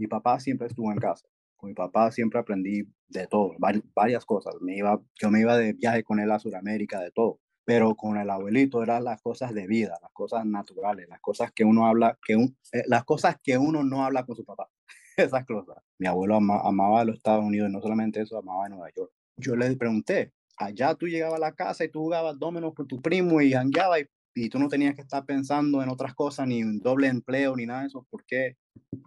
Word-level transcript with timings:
Mi 0.00 0.06
papá 0.06 0.40
siempre 0.40 0.66
estuvo 0.66 0.90
en 0.90 0.98
casa. 0.98 1.28
Con 1.58 1.68
mi 1.68 1.74
papá 1.74 2.10
siempre 2.10 2.40
aprendí 2.40 2.84
de 3.08 3.26
todo, 3.26 3.54
varias 3.94 4.24
cosas. 4.24 4.54
Me 4.62 4.78
iba, 4.78 4.98
yo 5.20 5.30
me 5.30 5.40
iba 5.40 5.58
de 5.58 5.74
viaje 5.74 6.02
con 6.02 6.18
él 6.18 6.30
a 6.30 6.38
Sudamérica, 6.38 7.00
de 7.00 7.10
todo. 7.10 7.38
pero 7.66 7.94
con 7.94 8.16
el 8.16 8.30
abuelito 8.30 8.82
eran 8.82 9.04
las 9.04 9.20
cosas 9.20 9.52
de 9.52 9.66
vida, 9.66 9.98
las 10.00 10.10
cosas 10.12 10.46
naturales, 10.46 11.06
las 11.06 11.20
cosas 11.20 11.52
que 11.52 11.64
uno 11.64 11.86
habla, 11.86 12.18
que 12.26 12.32
eh, 12.32 12.82
las 12.86 13.04
cosas 13.04 13.36
que 13.42 13.58
uno 13.58 13.84
no 13.84 14.02
habla 14.02 14.24
con 14.24 14.34
su 14.36 14.44
papá, 14.44 14.70
esas 15.18 15.44
cosas. 15.44 15.76
Mi 15.98 16.06
abuelo 16.06 16.36
amaba 16.36 17.04
los 17.04 17.16
Estados 17.16 17.44
Unidos 17.44 17.68
y 17.68 17.72
no 17.74 17.82
solamente 17.82 18.22
eso, 18.22 18.38
amaba 18.38 18.70
Nueva 18.70 18.88
York. 18.96 19.12
Yo 19.36 19.54
le 19.54 19.76
pregunté, 19.76 20.32
allá 20.56 20.94
tú 20.94 21.08
llegabas 21.08 21.36
a 21.36 21.40
la 21.40 21.54
casa 21.54 21.84
y 21.84 21.90
tú 21.90 22.00
jugabas 22.00 22.38
dominos 22.38 22.72
con 22.74 22.88
tu 22.88 23.02
primo 23.02 23.42
y 23.42 23.52
jangueabas 23.52 24.00
y, 24.00 24.44
y, 24.46 24.48
tú 24.48 24.58
no 24.58 24.68
tenías 24.68 24.94
que 24.94 25.02
estar 25.02 25.26
pensando 25.26 25.82
en 25.82 25.90
otras 25.90 26.14
cosas, 26.14 26.46
ni 26.48 26.64
un 26.64 26.80
doble 26.80 27.08
empleo, 27.08 27.54
ni 27.54 27.66
nada 27.66 27.82
de 27.82 27.88
eso, 27.88 28.06
¿por 28.10 28.24
qué 28.24 28.56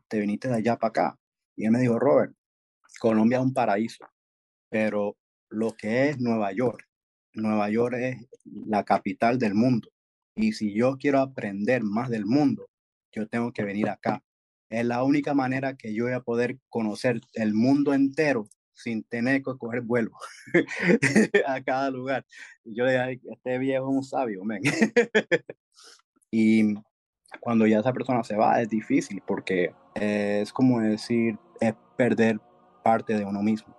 te 0.07 0.19
viniste 0.19 0.47
de 0.47 0.55
allá 0.55 0.77
para 0.77 0.89
acá? 0.89 1.19
Y 1.55 1.65
él 1.65 1.71
me 1.71 1.79
dijo, 1.79 1.99
Robert, 1.99 2.33
Colombia 2.99 3.39
es 3.39 3.43
un 3.43 3.53
paraíso, 3.53 4.05
pero 4.69 5.17
lo 5.49 5.73
que 5.73 6.09
es 6.09 6.19
Nueva 6.19 6.51
York 6.51 6.87
Nueva 7.33 7.69
York 7.69 7.95
es 7.99 8.17
la 8.45 8.83
capital 8.83 9.37
del 9.39 9.55
mundo. 9.55 9.89
Y 10.35 10.53
si 10.53 10.73
yo 10.73 10.97
quiero 10.97 11.19
aprender 11.19 11.83
más 11.83 12.09
del 12.09 12.25
mundo, 12.25 12.69
yo 13.11 13.27
tengo 13.27 13.51
que 13.51 13.63
venir 13.63 13.89
acá. 13.89 14.23
Es 14.69 14.85
la 14.85 15.03
única 15.03 15.33
manera 15.33 15.75
que 15.75 15.93
yo 15.93 16.05
voy 16.05 16.13
a 16.13 16.21
poder 16.21 16.59
conocer 16.69 17.21
el 17.33 17.53
mundo 17.53 17.93
entero 17.93 18.47
sin 18.73 19.03
tener 19.03 19.43
que 19.43 19.55
coger 19.57 19.81
vuelo 19.81 20.11
a 21.47 21.63
cada 21.63 21.91
lugar. 21.91 22.25
Yo 22.63 22.85
le 22.85 23.19
este 23.23 23.57
viejo 23.59 23.89
es 23.89 23.97
un 23.97 24.03
sabio, 24.03 24.43
men. 24.43 24.61
y 26.31 26.73
cuando 27.39 27.67
ya 27.67 27.79
esa 27.79 27.93
persona 27.93 28.23
se 28.23 28.35
va 28.35 28.61
es 28.61 28.69
difícil 28.69 29.21
porque 29.25 29.73
es 29.95 30.51
como 30.51 30.79
decir, 30.79 31.37
es 31.59 31.73
perder 31.95 32.39
parte 32.83 33.13
de 33.15 33.25
uno 33.25 33.41
mismo. 33.41 33.73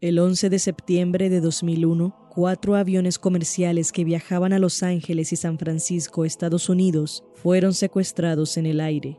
El 0.00 0.20
11 0.20 0.48
de 0.48 0.60
septiembre 0.60 1.28
de 1.28 1.40
2001, 1.40 2.14
cuatro 2.28 2.76
aviones 2.76 3.18
comerciales 3.18 3.90
que 3.90 4.04
viajaban 4.04 4.52
a 4.52 4.60
Los 4.60 4.84
Ángeles 4.84 5.32
y 5.32 5.36
San 5.36 5.58
Francisco, 5.58 6.24
Estados 6.24 6.68
Unidos, 6.68 7.24
fueron 7.34 7.74
secuestrados 7.74 8.56
en 8.58 8.66
el 8.66 8.80
aire. 8.80 9.16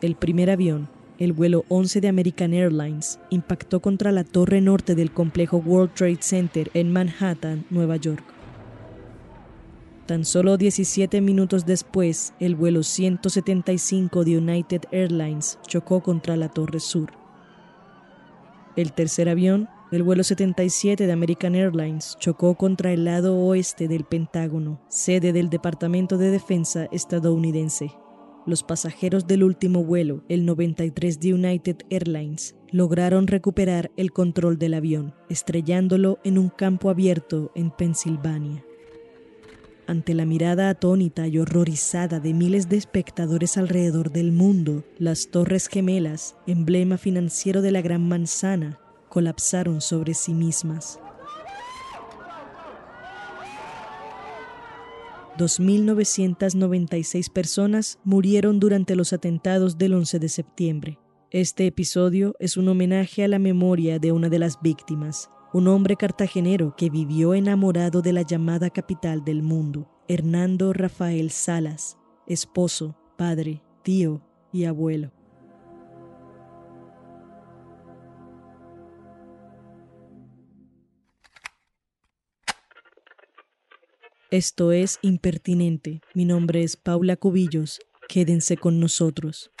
El 0.00 0.14
primer 0.14 0.50
avión, 0.50 0.88
el 1.18 1.32
vuelo 1.32 1.64
11 1.68 2.00
de 2.00 2.06
American 2.06 2.54
Airlines, 2.54 3.18
impactó 3.30 3.80
contra 3.80 4.12
la 4.12 4.22
torre 4.22 4.60
norte 4.60 4.94
del 4.94 5.10
complejo 5.10 5.56
World 5.56 5.94
Trade 5.94 6.18
Center 6.20 6.70
en 6.74 6.92
Manhattan, 6.92 7.64
Nueva 7.70 7.96
York. 7.96 8.33
Tan 10.06 10.26
solo 10.26 10.58
17 10.58 11.22
minutos 11.22 11.64
después, 11.64 12.34
el 12.38 12.56
vuelo 12.56 12.82
175 12.82 14.24
de 14.24 14.36
United 14.36 14.82
Airlines 14.92 15.58
chocó 15.66 16.02
contra 16.02 16.36
la 16.36 16.50
torre 16.50 16.78
sur. 16.78 17.10
El 18.76 18.92
tercer 18.92 19.30
avión, 19.30 19.66
el 19.92 20.02
vuelo 20.02 20.22
77 20.22 21.06
de 21.06 21.12
American 21.12 21.54
Airlines 21.54 22.18
chocó 22.20 22.54
contra 22.54 22.92
el 22.92 23.06
lado 23.06 23.34
oeste 23.34 23.88
del 23.88 24.04
Pentágono, 24.04 24.78
sede 24.88 25.32
del 25.32 25.48
Departamento 25.48 26.18
de 26.18 26.30
Defensa 26.30 26.86
estadounidense. 26.92 27.92
Los 28.44 28.62
pasajeros 28.62 29.26
del 29.26 29.42
último 29.42 29.84
vuelo, 29.84 30.22
el 30.28 30.44
93 30.44 31.18
de 31.18 31.32
United 31.32 31.76
Airlines, 31.88 32.56
lograron 32.70 33.26
recuperar 33.26 33.90
el 33.96 34.12
control 34.12 34.58
del 34.58 34.74
avión, 34.74 35.14
estrellándolo 35.30 36.18
en 36.24 36.36
un 36.36 36.50
campo 36.50 36.90
abierto 36.90 37.52
en 37.54 37.70
Pensilvania. 37.70 38.62
Ante 39.86 40.14
la 40.14 40.24
mirada 40.24 40.70
atónita 40.70 41.28
y 41.28 41.38
horrorizada 41.38 42.18
de 42.18 42.32
miles 42.32 42.70
de 42.70 42.78
espectadores 42.78 43.58
alrededor 43.58 44.10
del 44.10 44.32
mundo, 44.32 44.82
las 44.98 45.28
Torres 45.28 45.68
Gemelas, 45.68 46.36
emblema 46.46 46.96
financiero 46.96 47.60
de 47.60 47.70
la 47.70 47.82
Gran 47.82 48.08
Manzana, 48.08 48.78
colapsaron 49.10 49.82
sobre 49.82 50.14
sí 50.14 50.32
mismas. 50.32 50.98
2.996 55.36 57.30
personas 57.30 57.98
murieron 58.04 58.60
durante 58.60 58.96
los 58.96 59.12
atentados 59.12 59.76
del 59.76 59.94
11 59.94 60.18
de 60.18 60.28
septiembre. 60.30 60.98
Este 61.30 61.66
episodio 61.66 62.36
es 62.38 62.56
un 62.56 62.68
homenaje 62.68 63.24
a 63.24 63.28
la 63.28 63.38
memoria 63.38 63.98
de 63.98 64.12
una 64.12 64.28
de 64.28 64.38
las 64.38 64.62
víctimas, 64.62 65.28
un 65.54 65.68
hombre 65.68 65.94
cartagenero 65.94 66.74
que 66.76 66.90
vivió 66.90 67.32
enamorado 67.32 68.02
de 68.02 68.12
la 68.12 68.22
llamada 68.22 68.70
capital 68.70 69.24
del 69.24 69.44
mundo, 69.44 69.88
Hernando 70.08 70.72
Rafael 70.72 71.30
Salas, 71.30 71.96
esposo, 72.26 72.98
padre, 73.16 73.62
tío 73.84 74.20
y 74.52 74.64
abuelo. 74.64 75.12
Esto 84.32 84.72
es 84.72 84.98
Impertinente. 85.02 86.00
Mi 86.14 86.24
nombre 86.24 86.64
es 86.64 86.76
Paula 86.76 87.14
Cubillos. 87.14 87.78
Quédense 88.08 88.56
con 88.56 88.80
nosotros. 88.80 89.53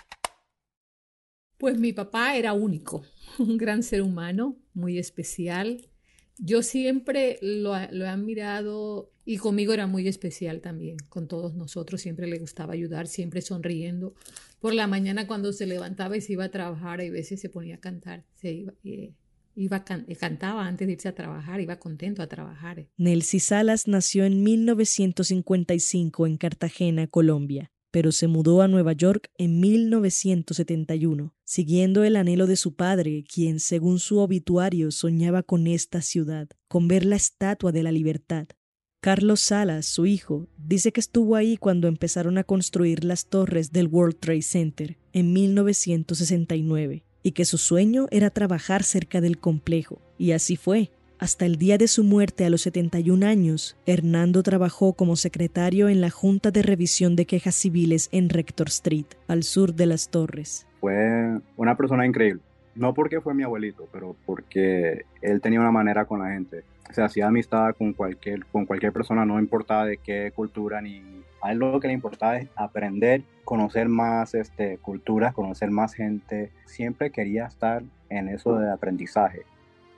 Pues 1.64 1.78
mi 1.78 1.94
papá 1.94 2.36
era 2.36 2.52
único, 2.52 3.06
un 3.38 3.56
gran 3.56 3.82
ser 3.82 4.02
humano, 4.02 4.58
muy 4.74 4.98
especial. 4.98 5.88
Yo 6.36 6.62
siempre 6.62 7.38
lo, 7.40 7.74
he 7.74 8.06
admirado 8.06 9.10
y 9.24 9.38
conmigo 9.38 9.72
era 9.72 9.86
muy 9.86 10.06
especial 10.06 10.60
también, 10.60 10.98
con 11.08 11.26
todos 11.26 11.54
nosotros. 11.54 12.02
Siempre 12.02 12.26
le 12.26 12.38
gustaba 12.38 12.74
ayudar, 12.74 13.06
siempre 13.06 13.40
sonriendo. 13.40 14.14
Por 14.60 14.74
la 14.74 14.86
mañana 14.86 15.26
cuando 15.26 15.54
se 15.54 15.64
levantaba 15.64 16.18
y 16.18 16.20
se 16.20 16.34
iba 16.34 16.44
a 16.44 16.50
trabajar, 16.50 17.00
a 17.00 17.10
veces 17.10 17.40
se 17.40 17.48
ponía 17.48 17.76
a 17.76 17.80
cantar, 17.80 18.26
se 18.34 18.52
iba, 18.52 18.74
eh, 18.84 19.14
Iba 19.56 19.84
cantaba 19.84 20.66
antes 20.66 20.86
de 20.88 20.94
irse 20.94 21.08
a 21.08 21.14
trabajar, 21.14 21.60
iba 21.60 21.78
contento 21.78 22.22
a 22.22 22.26
trabajar. 22.26 22.88
Nelcy 22.96 23.38
Salas 23.38 23.86
nació 23.86 24.24
en 24.24 24.42
1955 24.42 26.26
en 26.26 26.36
Cartagena, 26.38 27.06
Colombia, 27.06 27.70
pero 27.94 28.10
se 28.10 28.26
mudó 28.26 28.60
a 28.60 28.66
Nueva 28.66 28.92
York 28.92 29.30
en 29.38 29.60
1971, 29.60 31.32
siguiendo 31.44 32.02
el 32.02 32.16
anhelo 32.16 32.48
de 32.48 32.56
su 32.56 32.74
padre, 32.74 33.22
quien, 33.22 33.60
según 33.60 34.00
su 34.00 34.18
obituario, 34.18 34.90
soñaba 34.90 35.44
con 35.44 35.68
esta 35.68 36.02
ciudad, 36.02 36.48
con 36.66 36.88
ver 36.88 37.04
la 37.04 37.14
Estatua 37.14 37.70
de 37.70 37.84
la 37.84 37.92
Libertad. 37.92 38.48
Carlos 39.00 39.38
Salas, 39.38 39.86
su 39.86 40.06
hijo, 40.06 40.48
dice 40.58 40.90
que 40.90 40.98
estuvo 40.98 41.36
ahí 41.36 41.56
cuando 41.56 41.86
empezaron 41.86 42.36
a 42.36 42.42
construir 42.42 43.04
las 43.04 43.26
torres 43.26 43.70
del 43.70 43.86
World 43.86 44.18
Trade 44.18 44.42
Center 44.42 44.98
en 45.12 45.32
1969 45.32 47.04
y 47.22 47.30
que 47.30 47.44
su 47.44 47.58
sueño 47.58 48.08
era 48.10 48.30
trabajar 48.30 48.82
cerca 48.82 49.20
del 49.20 49.38
complejo. 49.38 50.02
Y 50.18 50.32
así 50.32 50.56
fue. 50.56 50.90
Hasta 51.24 51.46
el 51.46 51.56
día 51.56 51.78
de 51.78 51.88
su 51.88 52.04
muerte 52.04 52.44
a 52.44 52.50
los 52.50 52.60
71 52.60 53.24
años, 53.24 53.78
Hernando 53.86 54.42
trabajó 54.42 54.92
como 54.92 55.16
secretario 55.16 55.88
en 55.88 56.02
la 56.02 56.10
Junta 56.10 56.50
de 56.50 56.60
Revisión 56.60 57.16
de 57.16 57.24
Quejas 57.24 57.54
Civiles 57.54 58.10
en 58.12 58.28
Rector 58.28 58.68
Street, 58.68 59.06
al 59.26 59.42
sur 59.42 59.72
de 59.72 59.86
las 59.86 60.10
Torres. 60.10 60.66
Fue 60.82 61.40
una 61.56 61.78
persona 61.78 62.04
increíble. 62.04 62.42
No 62.74 62.92
porque 62.92 63.22
fue 63.22 63.32
mi 63.32 63.42
abuelito, 63.42 63.88
pero 63.90 64.14
porque 64.26 65.06
él 65.22 65.40
tenía 65.40 65.60
una 65.60 65.70
manera 65.70 66.04
con 66.04 66.20
la 66.20 66.32
gente. 66.34 66.62
Se 66.90 67.00
hacía 67.00 67.28
amistad 67.28 67.74
con 67.74 67.94
cualquier, 67.94 68.44
con 68.44 68.66
cualquier 68.66 68.92
persona, 68.92 69.24
no 69.24 69.38
importaba 69.38 69.86
de 69.86 69.96
qué 69.96 70.30
cultura 70.36 70.82
ni 70.82 71.00
a 71.40 71.52
él 71.52 71.58
lo 71.58 71.80
que 71.80 71.88
le 71.88 71.94
importaba 71.94 72.36
es 72.36 72.50
aprender, 72.54 73.22
conocer 73.44 73.88
más 73.88 74.34
este, 74.34 74.76
culturas, 74.76 75.32
conocer 75.32 75.70
más 75.70 75.94
gente. 75.94 76.52
Siempre 76.66 77.10
quería 77.10 77.46
estar 77.46 77.82
en 78.10 78.28
eso 78.28 78.58
de 78.58 78.70
aprendizaje. 78.70 79.44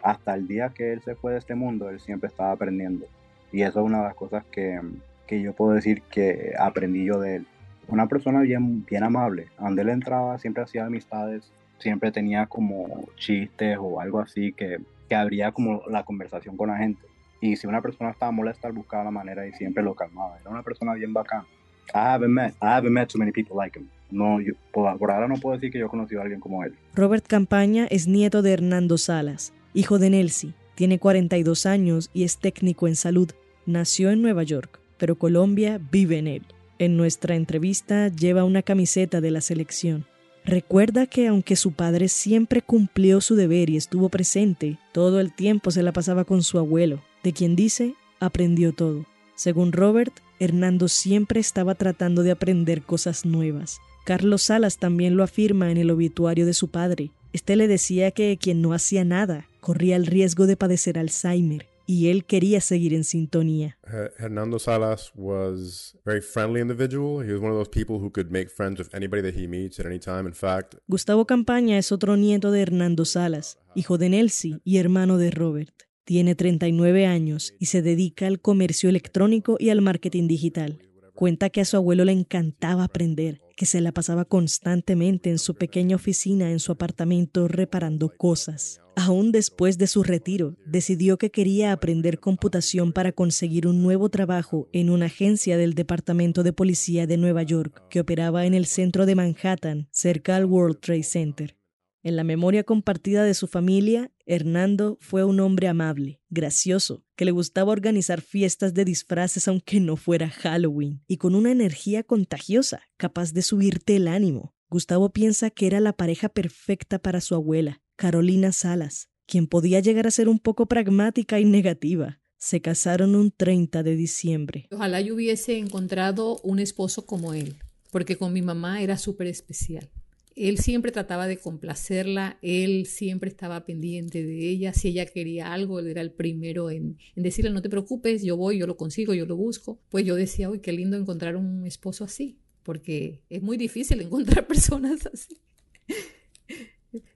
Hasta 0.06 0.36
el 0.36 0.46
día 0.46 0.68
que 0.68 0.92
él 0.92 1.02
se 1.02 1.16
fue 1.16 1.32
de 1.32 1.38
este 1.38 1.56
mundo, 1.56 1.90
él 1.90 1.98
siempre 1.98 2.28
estaba 2.28 2.52
aprendiendo. 2.52 3.06
Y 3.50 3.62
eso 3.62 3.80
es 3.80 3.86
una 3.86 3.98
de 3.98 4.04
las 4.04 4.14
cosas 4.14 4.44
que, 4.52 4.80
que 5.26 5.42
yo 5.42 5.52
puedo 5.52 5.72
decir 5.72 6.02
que 6.02 6.52
aprendí 6.56 7.04
yo 7.04 7.18
de 7.18 7.36
él. 7.36 7.46
Una 7.88 8.06
persona 8.06 8.40
bien, 8.42 8.86
bien 8.86 9.02
amable. 9.02 9.48
Donde 9.58 9.82
él 9.82 9.88
entraba, 9.88 10.38
siempre 10.38 10.62
hacía 10.62 10.86
amistades, 10.86 11.50
siempre 11.78 12.12
tenía 12.12 12.46
como 12.46 13.08
chistes 13.16 13.78
o 13.80 14.00
algo 14.00 14.20
así 14.20 14.52
que, 14.52 14.78
que 15.08 15.14
abría 15.16 15.50
como 15.50 15.82
la 15.88 16.04
conversación 16.04 16.56
con 16.56 16.68
la 16.68 16.76
gente. 16.76 17.02
Y 17.40 17.56
si 17.56 17.66
una 17.66 17.82
persona 17.82 18.10
estaba 18.10 18.30
molesta, 18.30 18.68
él 18.68 18.74
buscaba 18.74 19.02
la 19.02 19.10
manera 19.10 19.44
y 19.44 19.54
siempre 19.54 19.82
lo 19.82 19.94
calmaba. 19.94 20.38
Era 20.40 20.50
una 20.50 20.62
persona 20.62 20.94
bien 20.94 21.12
bacana. 21.12 21.46
I 21.92 22.14
haven't 22.14 22.32
met, 22.32 22.54
I 22.62 22.76
haven't 22.76 22.92
met 22.92 23.08
too 23.08 23.18
many 23.18 23.32
people 23.32 23.56
like 23.56 23.76
him. 23.76 23.88
No, 24.10 24.40
yo, 24.40 24.54
por, 24.72 24.96
por 24.98 25.10
ahora 25.10 25.26
no 25.26 25.34
puedo 25.36 25.56
decir 25.56 25.72
que 25.72 25.80
yo 25.80 25.86
he 25.86 25.88
conocido 25.88 26.20
a 26.20 26.24
alguien 26.24 26.40
como 26.40 26.62
él. 26.62 26.76
Robert 26.94 27.26
Campaña 27.26 27.86
es 27.90 28.06
nieto 28.06 28.42
de 28.42 28.52
Hernando 28.52 28.98
Salas, 28.98 29.52
hijo 29.76 29.98
de 29.98 30.10
Nelsie. 30.10 30.54
Tiene 30.74 30.98
42 30.98 31.66
años 31.66 32.10
y 32.14 32.24
es 32.24 32.38
técnico 32.38 32.88
en 32.88 32.96
salud. 32.96 33.30
Nació 33.66 34.10
en 34.10 34.22
Nueva 34.22 34.42
York, 34.42 34.80
pero 34.96 35.16
Colombia 35.16 35.80
vive 35.92 36.18
en 36.18 36.26
él. 36.26 36.42
En 36.78 36.96
nuestra 36.96 37.36
entrevista 37.36 38.08
lleva 38.08 38.44
una 38.44 38.62
camiseta 38.62 39.20
de 39.20 39.30
la 39.30 39.42
selección. 39.42 40.06
Recuerda 40.46 41.06
que 41.06 41.26
aunque 41.26 41.56
su 41.56 41.72
padre 41.72 42.08
siempre 42.08 42.62
cumplió 42.62 43.20
su 43.20 43.34
deber 43.34 43.68
y 43.68 43.76
estuvo 43.76 44.08
presente, 44.08 44.78
todo 44.92 45.20
el 45.20 45.34
tiempo 45.34 45.70
se 45.70 45.82
la 45.82 45.92
pasaba 45.92 46.24
con 46.24 46.42
su 46.42 46.58
abuelo, 46.58 47.02
de 47.22 47.32
quien 47.32 47.54
dice 47.54 47.94
aprendió 48.18 48.72
todo. 48.72 49.04
Según 49.34 49.72
Robert, 49.72 50.14
Hernando 50.38 50.88
siempre 50.88 51.40
estaba 51.40 51.74
tratando 51.74 52.22
de 52.22 52.30
aprender 52.30 52.82
cosas 52.82 53.26
nuevas. 53.26 53.78
Carlos 54.06 54.42
Salas 54.42 54.78
también 54.78 55.16
lo 55.16 55.24
afirma 55.24 55.70
en 55.70 55.76
el 55.76 55.90
obituario 55.90 56.46
de 56.46 56.54
su 56.54 56.68
padre. 56.68 57.10
Este 57.32 57.56
le 57.56 57.68
decía 57.68 58.10
que 58.10 58.38
quien 58.40 58.62
no 58.62 58.72
hacía 58.72 59.04
nada 59.04 59.48
corría 59.60 59.96
el 59.96 60.06
riesgo 60.06 60.46
de 60.46 60.56
padecer 60.56 60.98
Alzheimer 60.98 61.66
y 61.86 62.08
él 62.08 62.24
quería 62.24 62.60
seguir 62.60 62.92
en 62.94 63.04
sintonía. 63.04 63.78
Hernando 64.18 64.58
Salas 64.58 65.12
was 65.14 65.96
very 66.04 66.20
friendly 66.20 66.60
individual. 66.60 67.24
He 67.24 67.32
was 67.32 67.40
one 67.40 67.52
of 67.52 67.56
those 67.56 67.70
people 67.70 67.96
who 67.96 68.10
could 68.10 68.30
make 68.30 68.50
friends 68.50 68.78
with 68.78 68.92
anybody 68.94 69.22
that 69.22 69.38
he 69.38 69.46
meets 69.46 69.78
at 69.78 69.86
any 69.86 69.98
time. 69.98 70.26
In 70.26 70.34
fact, 70.34 70.74
Gustavo 70.88 71.26
Campaña 71.26 71.78
es 71.78 71.92
otro 71.92 72.16
nieto 72.16 72.50
de 72.50 72.62
Hernando 72.62 73.04
Salas, 73.04 73.58
hijo 73.74 73.98
de 73.98 74.10
Nelsie 74.10 74.60
y 74.64 74.78
hermano 74.78 75.16
de 75.16 75.30
Robert. 75.30 75.74
Tiene 76.04 76.34
39 76.34 77.06
años 77.06 77.54
y 77.58 77.66
se 77.66 77.82
dedica 77.82 78.26
al 78.26 78.40
comercio 78.40 78.88
electrónico 78.88 79.56
y 79.58 79.70
al 79.70 79.80
marketing 79.80 80.28
digital. 80.28 80.78
Cuenta 81.16 81.48
que 81.48 81.62
a 81.62 81.64
su 81.64 81.78
abuelo 81.78 82.04
le 82.04 82.12
encantaba 82.12 82.84
aprender, 82.84 83.40
que 83.56 83.64
se 83.64 83.80
la 83.80 83.90
pasaba 83.90 84.26
constantemente 84.26 85.30
en 85.30 85.38
su 85.38 85.54
pequeña 85.54 85.96
oficina 85.96 86.50
en 86.50 86.60
su 86.60 86.72
apartamento 86.72 87.48
reparando 87.48 88.10
cosas. 88.14 88.82
Aún 88.96 89.32
después 89.32 89.78
de 89.78 89.86
su 89.86 90.02
retiro, 90.02 90.56
decidió 90.66 91.16
que 91.16 91.30
quería 91.30 91.72
aprender 91.72 92.20
computación 92.20 92.92
para 92.92 93.12
conseguir 93.12 93.66
un 93.66 93.82
nuevo 93.82 94.10
trabajo 94.10 94.68
en 94.74 94.90
una 94.90 95.06
agencia 95.06 95.56
del 95.56 95.72
Departamento 95.72 96.42
de 96.42 96.52
Policía 96.52 97.06
de 97.06 97.16
Nueva 97.16 97.42
York 97.44 97.82
que 97.88 98.00
operaba 98.00 98.44
en 98.44 98.52
el 98.52 98.66
centro 98.66 99.06
de 99.06 99.14
Manhattan, 99.14 99.88
cerca 99.92 100.36
al 100.36 100.44
World 100.44 100.80
Trade 100.80 101.02
Center. 101.02 101.56
En 102.06 102.14
la 102.14 102.22
memoria 102.22 102.62
compartida 102.62 103.24
de 103.24 103.34
su 103.34 103.48
familia, 103.48 104.12
Hernando 104.26 104.96
fue 105.00 105.24
un 105.24 105.40
hombre 105.40 105.66
amable, 105.66 106.20
gracioso, 106.30 107.04
que 107.16 107.24
le 107.24 107.32
gustaba 107.32 107.72
organizar 107.72 108.20
fiestas 108.20 108.74
de 108.74 108.84
disfraces 108.84 109.48
aunque 109.48 109.80
no 109.80 109.96
fuera 109.96 110.30
Halloween, 110.30 111.02
y 111.08 111.16
con 111.16 111.34
una 111.34 111.50
energía 111.50 112.04
contagiosa, 112.04 112.82
capaz 112.96 113.32
de 113.32 113.42
subirte 113.42 113.96
el 113.96 114.06
ánimo. 114.06 114.54
Gustavo 114.70 115.12
piensa 115.12 115.50
que 115.50 115.66
era 115.66 115.80
la 115.80 115.94
pareja 115.94 116.28
perfecta 116.28 117.00
para 117.00 117.20
su 117.20 117.34
abuela, 117.34 117.82
Carolina 117.96 118.52
Salas, 118.52 119.08
quien 119.26 119.48
podía 119.48 119.80
llegar 119.80 120.06
a 120.06 120.12
ser 120.12 120.28
un 120.28 120.38
poco 120.38 120.66
pragmática 120.66 121.40
y 121.40 121.44
negativa. 121.44 122.20
Se 122.38 122.60
casaron 122.60 123.16
un 123.16 123.32
30 123.32 123.82
de 123.82 123.96
diciembre. 123.96 124.68
Ojalá 124.70 125.00
yo 125.00 125.16
hubiese 125.16 125.58
encontrado 125.58 126.38
un 126.44 126.60
esposo 126.60 127.04
como 127.04 127.34
él, 127.34 127.56
porque 127.90 128.14
con 128.14 128.32
mi 128.32 128.42
mamá 128.42 128.80
era 128.80 128.96
súper 128.96 129.26
especial 129.26 129.90
él 130.36 130.58
siempre 130.58 130.92
trataba 130.92 131.26
de 131.26 131.38
complacerla, 131.38 132.38
él 132.42 132.84
siempre 132.84 133.30
estaba 133.30 133.64
pendiente 133.64 134.22
de 134.22 134.50
ella, 134.50 134.74
si 134.74 134.88
ella 134.88 135.06
quería 135.06 135.52
algo, 135.52 135.80
él 135.80 135.88
era 135.88 136.02
el 136.02 136.12
primero 136.12 136.70
en, 136.70 136.98
decirle, 137.16 137.50
no 137.50 137.62
te 137.62 137.70
preocupes, 137.70 138.22
yo 138.22 138.36
voy, 138.36 138.58
yo 138.58 138.66
lo 138.66 138.76
consigo, 138.76 139.14
yo 139.14 139.24
lo 139.24 139.34
busco. 139.34 139.80
Pues 139.88 140.04
yo 140.04 140.14
decía, 140.14 140.50
uy, 140.50 140.60
qué 140.60 140.72
lindo 140.72 140.98
encontrar 140.98 141.36
un 141.36 141.66
esposo 141.66 142.04
así, 142.04 142.38
porque 142.62 143.22
es 143.30 143.42
muy 143.42 143.56
difícil 143.56 144.00
encontrar 144.02 144.46
personas 144.46 145.06
así. 145.06 145.38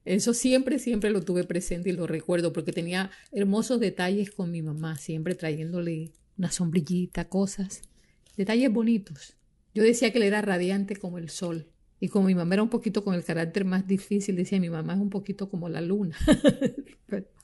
Eso 0.07 0.33
siempre, 0.33 0.79
siempre 0.79 1.11
lo 1.11 1.23
tuve 1.23 1.45
presente 1.45 1.91
y 1.91 1.93
lo 1.93 2.07
recuerdo 2.07 2.53
porque 2.55 2.73
tenía 2.73 3.11
hermosos 3.33 3.81
detalles 3.81 4.31
con 4.31 4.51
mi 4.51 4.63
mamá, 4.63 4.97
siempre 4.97 5.35
trayéndole 5.35 6.13
una 6.39 6.51
sombrillita, 6.51 7.29
cosas, 7.29 7.83
detalles 8.37 8.73
bonitos. 8.73 9.37
Yo 9.75 9.83
decía 9.83 10.11
que 10.11 10.19
él 10.19 10.25
era 10.25 10.41
radiante 10.41 10.97
como 10.97 11.19
el 11.19 11.29
sol. 11.29 11.69
Y 12.01 12.09
como 12.09 12.27
mi 12.27 12.35
mamá 12.35 12.55
era 12.55 12.63
un 12.63 12.71
poquito 12.71 13.05
con 13.05 13.15
el 13.15 13.23
carácter 13.23 13.67
más 13.67 13.87
difícil, 13.87 14.35
decía 14.35 14.59
mi 14.59 14.71
mamá 14.71 14.95
es 14.95 15.01
un 15.01 15.11
poquito 15.11 15.51
como 15.51 15.69
la 15.69 15.83
luna. 15.83 16.17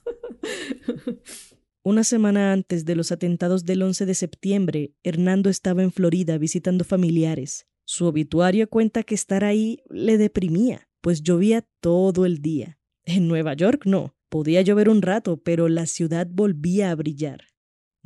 Una 1.82 2.03
semana 2.03 2.53
antes 2.53 2.85
de 2.85 2.97
los 2.97 3.12
atentados 3.12 3.64
del 3.64 3.82
11 3.82 4.06
de 4.06 4.14
septiembre, 4.14 4.94
Hernando 5.05 5.50
estaba 5.50 5.85
en 5.85 5.93
Florida 5.93 6.37
visitando 6.37 6.85
familiares. 6.85 7.69
Su 7.85 8.06
obituario 8.06 8.69
cuenta 8.69 9.05
que 9.05 9.14
estar 9.14 9.44
ahí 9.44 9.79
le 9.88 10.19
deprimía, 10.19 10.88
pues 11.00 11.23
llovía 11.23 11.64
todo 11.81 12.26
el 12.26 12.43
día. 12.43 12.81
En 13.05 13.29
Nueva 13.29 13.55
York 13.55 13.82
no, 13.85 14.17
podía 14.29 14.62
llover 14.62 14.88
un 14.88 15.02
rato, 15.02 15.37
pero 15.37 15.69
la 15.69 15.87
ciudad 15.87 16.26
volvía 16.29 16.91
a 16.91 16.94
brillar. 16.97 17.44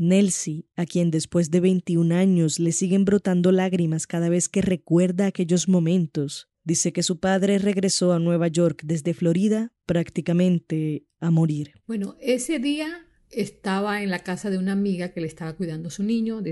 Nelsie, 0.00 0.64
a 0.76 0.87
quien 0.87 1.11
después 1.11 1.50
de 1.50 1.61
21 1.61 2.14
años 2.14 2.58
le 2.58 2.73
siguen 2.73 3.05
brotando 3.05 3.52
lágrimas 3.52 4.06
cada 4.06 4.31
vez 4.31 4.49
que 4.49 4.62
recuerda 4.62 5.26
aquellos 5.26 5.69
momentos, 5.69 6.49
dice 6.64 6.93
que 6.94 7.02
su 7.02 7.20
padre 7.20 7.58
regresó 7.58 8.14
a 8.14 8.19
Nueva 8.19 8.49
York 8.49 8.81
desde 8.85 9.12
Florida 9.12 9.75
prácticamente 9.85 11.05
a 11.20 11.31
morir. 11.31 11.75
Bueno, 11.87 12.17
ese 12.19 12.58
día 12.58 13.06
estaba 13.31 14.02
en 14.02 14.11
la 14.11 14.20
casa 14.20 14.49
de 14.49 14.56
una 14.56 14.73
amiga 14.73 15.12
que 15.12 15.20
le 15.20 15.26
estaba 15.26 15.52
cuidando 15.52 15.88
a 15.88 15.93
su 15.93 16.03
niño, 16.03 16.43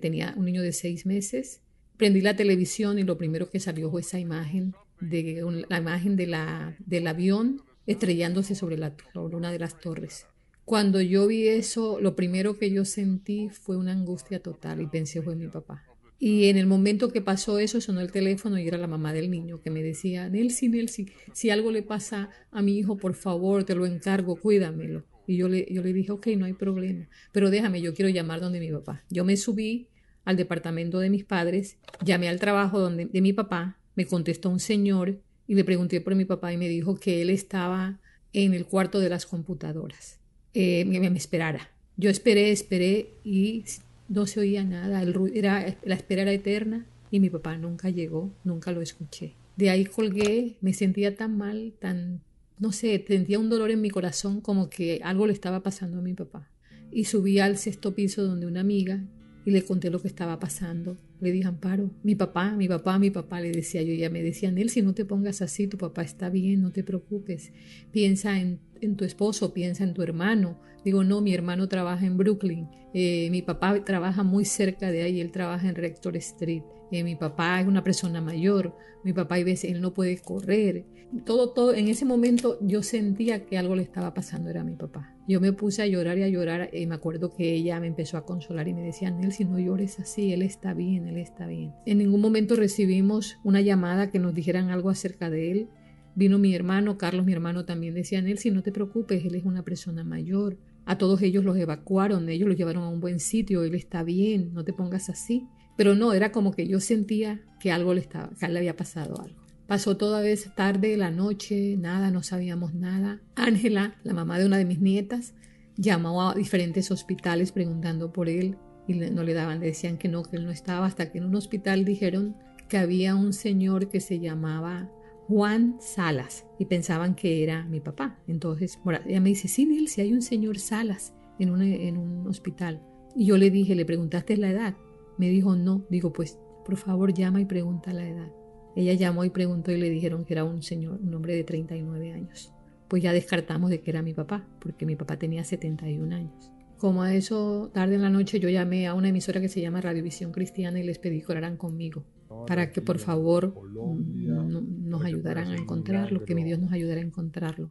tenía 0.00 0.34
un 0.36 0.44
niño 0.44 0.60
de 0.60 0.72
seis 0.72 1.06
meses. 1.06 1.62
Prendí 1.96 2.20
la 2.20 2.36
televisión 2.36 2.98
y 2.98 3.04
lo 3.04 3.16
primero 3.16 3.48
que 3.48 3.58
salió 3.58 3.90
fue 3.90 4.02
esa 4.02 4.18
imagen, 4.18 4.74
de, 5.00 5.42
la 5.68 5.78
imagen 5.78 6.16
del 6.16 7.06
avión 7.06 7.62
estrellándose 7.86 8.54
sobre, 8.54 8.76
la, 8.76 8.94
sobre 9.14 9.36
una 9.36 9.50
de 9.50 9.58
las 9.58 9.80
torres. 9.80 10.26
Cuando 10.64 11.00
yo 11.00 11.26
vi 11.26 11.48
eso, 11.48 12.00
lo 12.00 12.14
primero 12.14 12.56
que 12.56 12.70
yo 12.70 12.84
sentí 12.84 13.48
fue 13.48 13.76
una 13.76 13.92
angustia 13.92 14.40
total 14.40 14.80
y 14.80 14.86
pensé 14.86 15.20
fue 15.20 15.34
mi 15.34 15.48
papá. 15.48 15.84
Y 16.20 16.44
en 16.44 16.56
el 16.56 16.66
momento 16.66 17.10
que 17.10 17.20
pasó 17.20 17.58
eso, 17.58 17.80
sonó 17.80 18.00
el 18.00 18.12
teléfono 18.12 18.56
y 18.56 18.68
era 18.68 18.78
la 18.78 18.86
mamá 18.86 19.12
del 19.12 19.28
niño 19.28 19.60
que 19.60 19.70
me 19.70 19.82
decía, 19.82 20.28
Nelsi, 20.28 20.68
Nelsi, 20.68 21.08
si 21.32 21.50
algo 21.50 21.72
le 21.72 21.82
pasa 21.82 22.30
a 22.52 22.62
mi 22.62 22.78
hijo, 22.78 22.96
por 22.96 23.14
favor, 23.14 23.64
te 23.64 23.74
lo 23.74 23.86
encargo, 23.86 24.36
cuídamelo. 24.36 25.04
Y 25.26 25.36
yo 25.36 25.48
le, 25.48 25.66
yo 25.68 25.82
le 25.82 25.92
dije, 25.92 26.12
ok, 26.12 26.28
no 26.38 26.44
hay 26.44 26.52
problema, 26.52 27.08
pero 27.32 27.50
déjame, 27.50 27.80
yo 27.80 27.92
quiero 27.92 28.08
llamar 28.08 28.40
donde 28.40 28.60
mi 28.60 28.70
papá. 28.70 29.02
Yo 29.10 29.24
me 29.24 29.36
subí 29.36 29.88
al 30.24 30.36
departamento 30.36 31.00
de 31.00 31.10
mis 31.10 31.24
padres, 31.24 31.76
llamé 32.04 32.28
al 32.28 32.38
trabajo 32.38 32.78
donde, 32.78 33.06
de 33.06 33.20
mi 33.20 33.32
papá, 33.32 33.78
me 33.96 34.06
contestó 34.06 34.48
un 34.48 34.60
señor 34.60 35.20
y 35.48 35.56
le 35.56 35.64
pregunté 35.64 36.00
por 36.00 36.14
mi 36.14 36.24
papá 36.24 36.52
y 36.52 36.56
me 36.56 36.68
dijo 36.68 36.94
que 36.94 37.20
él 37.20 37.30
estaba 37.30 37.98
en 38.32 38.54
el 38.54 38.64
cuarto 38.64 39.00
de 39.00 39.08
las 39.08 39.26
computadoras 39.26 40.21
eh, 40.54 40.84
me, 40.84 41.06
esperara. 41.16 41.70
Yo 41.96 42.10
esperé, 42.10 42.52
esperé 42.52 43.10
y 43.24 43.64
no 44.08 44.26
se 44.26 44.40
oía 44.40 44.64
nada. 44.64 45.02
El, 45.02 45.14
era, 45.34 45.76
la 45.84 45.94
espera 45.94 46.22
era 46.22 46.32
eterna 46.32 46.86
y 47.10 47.20
mi 47.20 47.30
papá 47.30 47.56
nunca 47.56 47.90
llegó, 47.90 48.30
nunca 48.44 48.72
lo 48.72 48.82
escuché. 48.82 49.34
De 49.56 49.70
ahí 49.70 49.84
colgué, 49.84 50.56
me 50.60 50.72
sentía 50.72 51.16
tan 51.16 51.36
mal, 51.36 51.72
tan, 51.78 52.20
no 52.58 52.72
sé, 52.72 53.04
sentía 53.06 53.38
un 53.38 53.50
dolor 53.50 53.70
en 53.70 53.80
mi 53.80 53.90
corazón 53.90 54.40
como 54.40 54.70
que 54.70 55.00
algo 55.04 55.26
le 55.26 55.32
estaba 55.32 55.62
pasando 55.62 55.98
a 55.98 56.02
mi 56.02 56.14
papá. 56.14 56.48
Y 56.90 57.04
subí 57.04 57.38
al 57.38 57.56
sexto 57.56 57.94
piso 57.94 58.22
donde 58.24 58.46
una 58.46 58.60
amiga 58.60 59.02
y 59.44 59.50
le 59.50 59.62
conté 59.64 59.90
lo 59.90 60.00
que 60.00 60.08
estaba 60.08 60.38
pasando. 60.38 60.96
Le 61.20 61.32
dije, 61.32 61.48
Amparo, 61.48 61.90
mi 62.02 62.14
papá, 62.14 62.52
mi 62.52 62.68
papá, 62.68 62.98
mi 62.98 63.10
papá, 63.10 63.40
le 63.40 63.52
decía 63.52 63.82
yo, 63.82 63.92
ella 63.92 64.10
me 64.10 64.22
decía, 64.22 64.52
si 64.68 64.82
no 64.82 64.94
te 64.94 65.04
pongas 65.04 65.42
así, 65.42 65.66
tu 65.66 65.78
papá 65.78 66.02
está 66.02 66.30
bien, 66.30 66.62
no 66.62 66.72
te 66.72 66.84
preocupes, 66.84 67.52
piensa 67.90 68.38
en, 68.40 68.60
en 68.80 68.96
tu 68.96 69.04
esposo, 69.04 69.52
piensa 69.52 69.84
en 69.84 69.94
tu 69.94 70.02
hermano. 70.02 70.58
Digo, 70.84 71.04
no, 71.04 71.20
mi 71.20 71.32
hermano 71.32 71.68
trabaja 71.68 72.06
en 72.06 72.16
Brooklyn, 72.16 72.68
eh, 72.92 73.28
mi 73.30 73.42
papá 73.42 73.84
trabaja 73.84 74.22
muy 74.22 74.44
cerca 74.44 74.90
de 74.90 75.02
ahí, 75.02 75.20
él 75.20 75.30
trabaja 75.30 75.68
en 75.68 75.76
Rector 75.76 76.16
Street. 76.16 76.64
Eh, 76.92 77.04
mi 77.04 77.16
papá 77.16 77.58
es 77.58 77.66
una 77.66 77.82
persona 77.82 78.20
mayor, 78.20 78.76
mi 79.02 79.14
papá 79.14 79.38
y 79.38 79.44
veces 79.44 79.70
él 79.70 79.80
no 79.80 79.94
puede 79.94 80.18
correr. 80.18 80.84
Todo, 81.24 81.50
todo, 81.50 81.72
en 81.72 81.88
ese 81.88 82.04
momento 82.04 82.58
yo 82.60 82.82
sentía 82.82 83.46
que 83.46 83.56
algo 83.56 83.74
le 83.74 83.82
estaba 83.82 84.12
pasando, 84.12 84.50
era 84.50 84.62
mi 84.62 84.76
papá. 84.76 85.16
Yo 85.26 85.40
me 85.40 85.54
puse 85.54 85.80
a 85.80 85.86
llorar 85.86 86.18
y 86.18 86.22
a 86.22 86.28
llorar 86.28 86.68
y 86.70 86.86
me 86.86 86.94
acuerdo 86.94 87.34
que 87.34 87.54
ella 87.54 87.80
me 87.80 87.86
empezó 87.86 88.18
a 88.18 88.26
consolar 88.26 88.68
y 88.68 88.74
me 88.74 88.82
decía, 88.82 89.10
Nel, 89.10 89.32
si 89.32 89.46
no 89.46 89.58
llores 89.58 89.98
así, 90.00 90.34
él 90.34 90.42
está 90.42 90.74
bien, 90.74 91.06
él 91.08 91.16
está 91.16 91.46
bien. 91.46 91.72
En 91.86 91.96
ningún 91.96 92.20
momento 92.20 92.56
recibimos 92.56 93.38
una 93.42 93.62
llamada 93.62 94.10
que 94.10 94.18
nos 94.18 94.34
dijeran 94.34 94.68
algo 94.68 94.90
acerca 94.90 95.30
de 95.30 95.50
él. 95.50 95.68
Vino 96.14 96.38
mi 96.38 96.54
hermano, 96.54 96.98
Carlos, 96.98 97.24
mi 97.24 97.32
hermano 97.32 97.64
también 97.64 97.94
decía, 97.94 98.20
Nel, 98.20 98.36
si 98.36 98.50
no 98.50 98.62
te 98.62 98.70
preocupes, 98.70 99.24
él 99.24 99.34
es 99.34 99.44
una 99.44 99.62
persona 99.62 100.04
mayor. 100.04 100.58
A 100.84 100.98
todos 100.98 101.22
ellos 101.22 101.42
los 101.42 101.56
evacuaron, 101.56 102.28
ellos 102.28 102.48
los 102.48 102.58
llevaron 102.58 102.82
a 102.82 102.88
un 102.90 103.00
buen 103.00 103.18
sitio, 103.18 103.64
él 103.64 103.74
está 103.74 104.02
bien, 104.02 104.52
no 104.52 104.62
te 104.62 104.74
pongas 104.74 105.08
así. 105.08 105.48
Pero 105.76 105.94
no, 105.94 106.12
era 106.12 106.32
como 106.32 106.52
que 106.52 106.66
yo 106.66 106.80
sentía 106.80 107.40
que 107.60 107.72
algo 107.72 107.94
le 107.94 108.00
estaba, 108.00 108.30
que 108.38 108.48
le 108.48 108.58
había 108.58 108.76
pasado 108.76 109.20
algo. 109.20 109.42
Pasó 109.66 109.96
toda 109.96 110.20
vez 110.20 110.50
tarde, 110.54 110.96
la 110.96 111.10
noche, 111.10 111.76
nada, 111.78 112.10
no 112.10 112.22
sabíamos 112.22 112.74
nada. 112.74 113.20
Ángela, 113.36 113.96
la 114.02 114.12
mamá 114.12 114.38
de 114.38 114.46
una 114.46 114.58
de 114.58 114.64
mis 114.64 114.80
nietas, 114.80 115.34
llamó 115.76 116.28
a 116.28 116.34
diferentes 116.34 116.90
hospitales 116.90 117.52
preguntando 117.52 118.12
por 118.12 118.28
él. 118.28 118.56
y 118.86 118.94
no 118.94 119.22
le 119.22 119.32
daban, 119.32 119.60
le 119.60 119.66
decían 119.66 119.96
que 119.96 120.08
no, 120.08 120.24
que 120.24 120.36
él 120.36 120.44
no 120.44 120.50
estaba, 120.50 120.86
hasta 120.86 121.10
que 121.10 121.18
en 121.18 121.24
un 121.24 121.36
hospital 121.36 121.84
dijeron 121.84 122.36
que 122.68 122.78
había 122.78 123.14
un 123.14 123.32
señor 123.32 123.88
que 123.88 124.00
se 124.00 124.18
llamaba 124.18 124.90
Juan 125.28 125.76
Salas 125.80 126.44
y 126.58 126.66
pensaban 126.66 127.14
que 127.14 127.42
era 127.42 127.64
mi 127.64 127.80
papá. 127.80 128.18
Entonces 128.26 128.78
ella 129.06 129.20
me 129.20 129.30
dice, 129.30 129.48
sí, 129.48 129.66
Neil, 129.66 129.88
si 129.88 130.00
hay 130.00 130.12
un 130.12 130.22
señor 130.22 130.58
Salas 130.58 131.14
en 131.38 131.50
un, 131.50 131.62
en 131.62 131.96
un 131.96 132.26
hospital. 132.26 132.82
Y 133.14 133.26
yo 133.26 133.36
le 133.36 133.50
dije, 133.50 133.74
¿le 133.74 133.84
preguntaste 133.84 134.36
la 134.36 134.50
edad? 134.50 134.74
Me 135.18 135.28
dijo, 135.28 135.56
no. 135.56 135.84
Digo, 135.90 136.12
pues 136.12 136.38
por 136.64 136.76
favor 136.76 137.12
llama 137.12 137.40
y 137.40 137.44
pregunta 137.44 137.92
la 137.92 138.08
edad. 138.08 138.32
Ella 138.74 138.94
llamó 138.94 139.24
y 139.24 139.30
preguntó 139.30 139.70
y 139.72 139.78
le 139.78 139.90
dijeron 139.90 140.24
que 140.24 140.34
era 140.34 140.44
un 140.44 140.62
señor, 140.62 141.00
un 141.02 141.14
hombre 141.14 141.34
de 141.34 141.44
39 141.44 142.12
años. 142.12 142.52
Pues 142.88 143.02
ya 143.02 143.12
descartamos 143.12 143.70
de 143.70 143.80
que 143.80 143.90
era 143.90 144.02
mi 144.02 144.14
papá, 144.14 144.48
porque 144.60 144.86
mi 144.86 144.96
papá 144.96 145.18
tenía 145.18 145.44
71 145.44 146.14
años. 146.14 146.52
Como 146.78 147.02
a 147.02 147.14
eso, 147.14 147.70
tarde 147.72 147.94
en 147.94 148.02
la 148.02 148.10
noche, 148.10 148.40
yo 148.40 148.48
llamé 148.48 148.86
a 148.86 148.94
una 148.94 149.08
emisora 149.08 149.40
que 149.40 149.48
se 149.48 149.60
llama 149.60 149.80
Radiovisión 149.80 150.32
Cristiana 150.32 150.80
y 150.80 150.82
les 150.82 150.98
pedí 150.98 151.22
que 151.22 151.32
oraran 151.32 151.56
conmigo 151.56 152.04
para 152.46 152.72
que 152.72 152.82
por 152.82 152.98
favor 152.98 153.54
nos 153.72 155.04
ayudaran 155.04 155.48
a 155.48 155.56
encontrarlo, 155.56 156.24
que 156.24 156.34
mi 156.34 156.44
Dios 156.44 156.58
nos 156.58 156.72
ayudara 156.72 157.00
a 157.00 157.04
encontrarlo. 157.04 157.70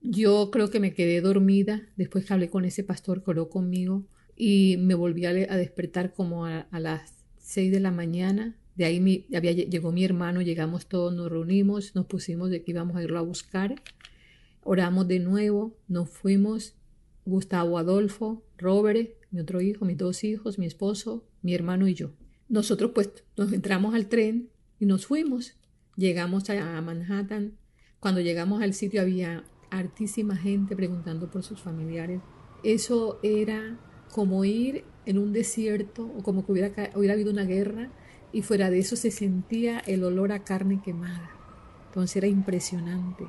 Yo 0.00 0.50
creo 0.50 0.68
que 0.68 0.80
me 0.80 0.92
quedé 0.94 1.20
dormida 1.20 1.82
después 1.96 2.26
que 2.26 2.34
hablé 2.34 2.50
con 2.50 2.64
ese 2.64 2.82
pastor 2.82 3.22
que 3.22 3.30
oró 3.30 3.48
conmigo 3.48 4.08
y 4.36 4.76
me 4.78 4.94
volví 4.94 5.24
a, 5.26 5.32
despertar 5.32 6.12
como 6.12 6.46
a, 6.46 6.66
las 6.72 7.14
6 7.38 7.72
de 7.72 7.80
la 7.80 7.90
mañana. 7.90 8.56
De 8.74 8.84
ahí 8.84 9.26
había, 9.34 9.52
llegó 9.52 9.92
mi 9.92 10.04
hermano, 10.04 10.40
llegamos 10.40 10.86
todos, 10.86 11.14
nos 11.14 11.30
reunimos, 11.30 11.94
nos 11.94 12.06
pusimos 12.06 12.50
de 12.50 12.62
que 12.62 12.70
íbamos 12.70 12.96
a 12.96 13.02
irlo 13.02 13.18
a 13.18 13.22
buscar. 13.22 13.74
Oramos 14.64 15.08
de 15.08 15.18
nuevo, 15.18 15.76
nos 15.88 16.08
fuimos, 16.08 16.74
Gustavo 17.24 17.78
Adolfo, 17.78 18.42
Robert, 18.58 19.10
mi 19.30 19.40
otro 19.40 19.60
hijo, 19.60 19.84
mis 19.84 19.98
dos 19.98 20.24
hijos, 20.24 20.58
mi 20.58 20.66
esposo, 20.66 21.24
mi 21.42 21.54
hermano 21.54 21.86
y 21.86 21.94
yo. 21.94 22.10
Nosotros 22.48 22.92
pues 22.94 23.10
nos 23.36 23.52
entramos 23.52 23.94
al 23.94 24.08
tren 24.08 24.50
y 24.80 24.86
nos 24.86 25.06
fuimos. 25.06 25.54
Llegamos 25.96 26.48
a 26.50 26.80
Manhattan. 26.80 27.56
Cuando 28.00 28.20
llegamos 28.20 28.62
al 28.62 28.74
sitio 28.74 29.00
había 29.00 29.44
hartísima 29.70 30.36
gente 30.36 30.76
preguntando 30.76 31.30
por 31.30 31.42
sus 31.42 31.60
familiares. 31.60 32.20
Eso 32.62 33.20
era 33.22 33.78
como 34.12 34.44
ir 34.44 34.84
en 35.06 35.18
un 35.18 35.32
desierto 35.32 36.04
o 36.04 36.22
como 36.22 36.44
que 36.44 36.52
hubiera, 36.52 36.90
hubiera 36.94 37.14
habido 37.14 37.32
una 37.32 37.44
guerra 37.44 37.90
y 38.32 38.42
fuera 38.42 38.70
de 38.70 38.78
eso 38.78 38.94
se 38.94 39.10
sentía 39.10 39.78
el 39.80 40.04
olor 40.04 40.32
a 40.32 40.44
carne 40.44 40.80
quemada. 40.82 41.30
Entonces 41.88 42.16
era 42.16 42.26
impresionante. 42.26 43.24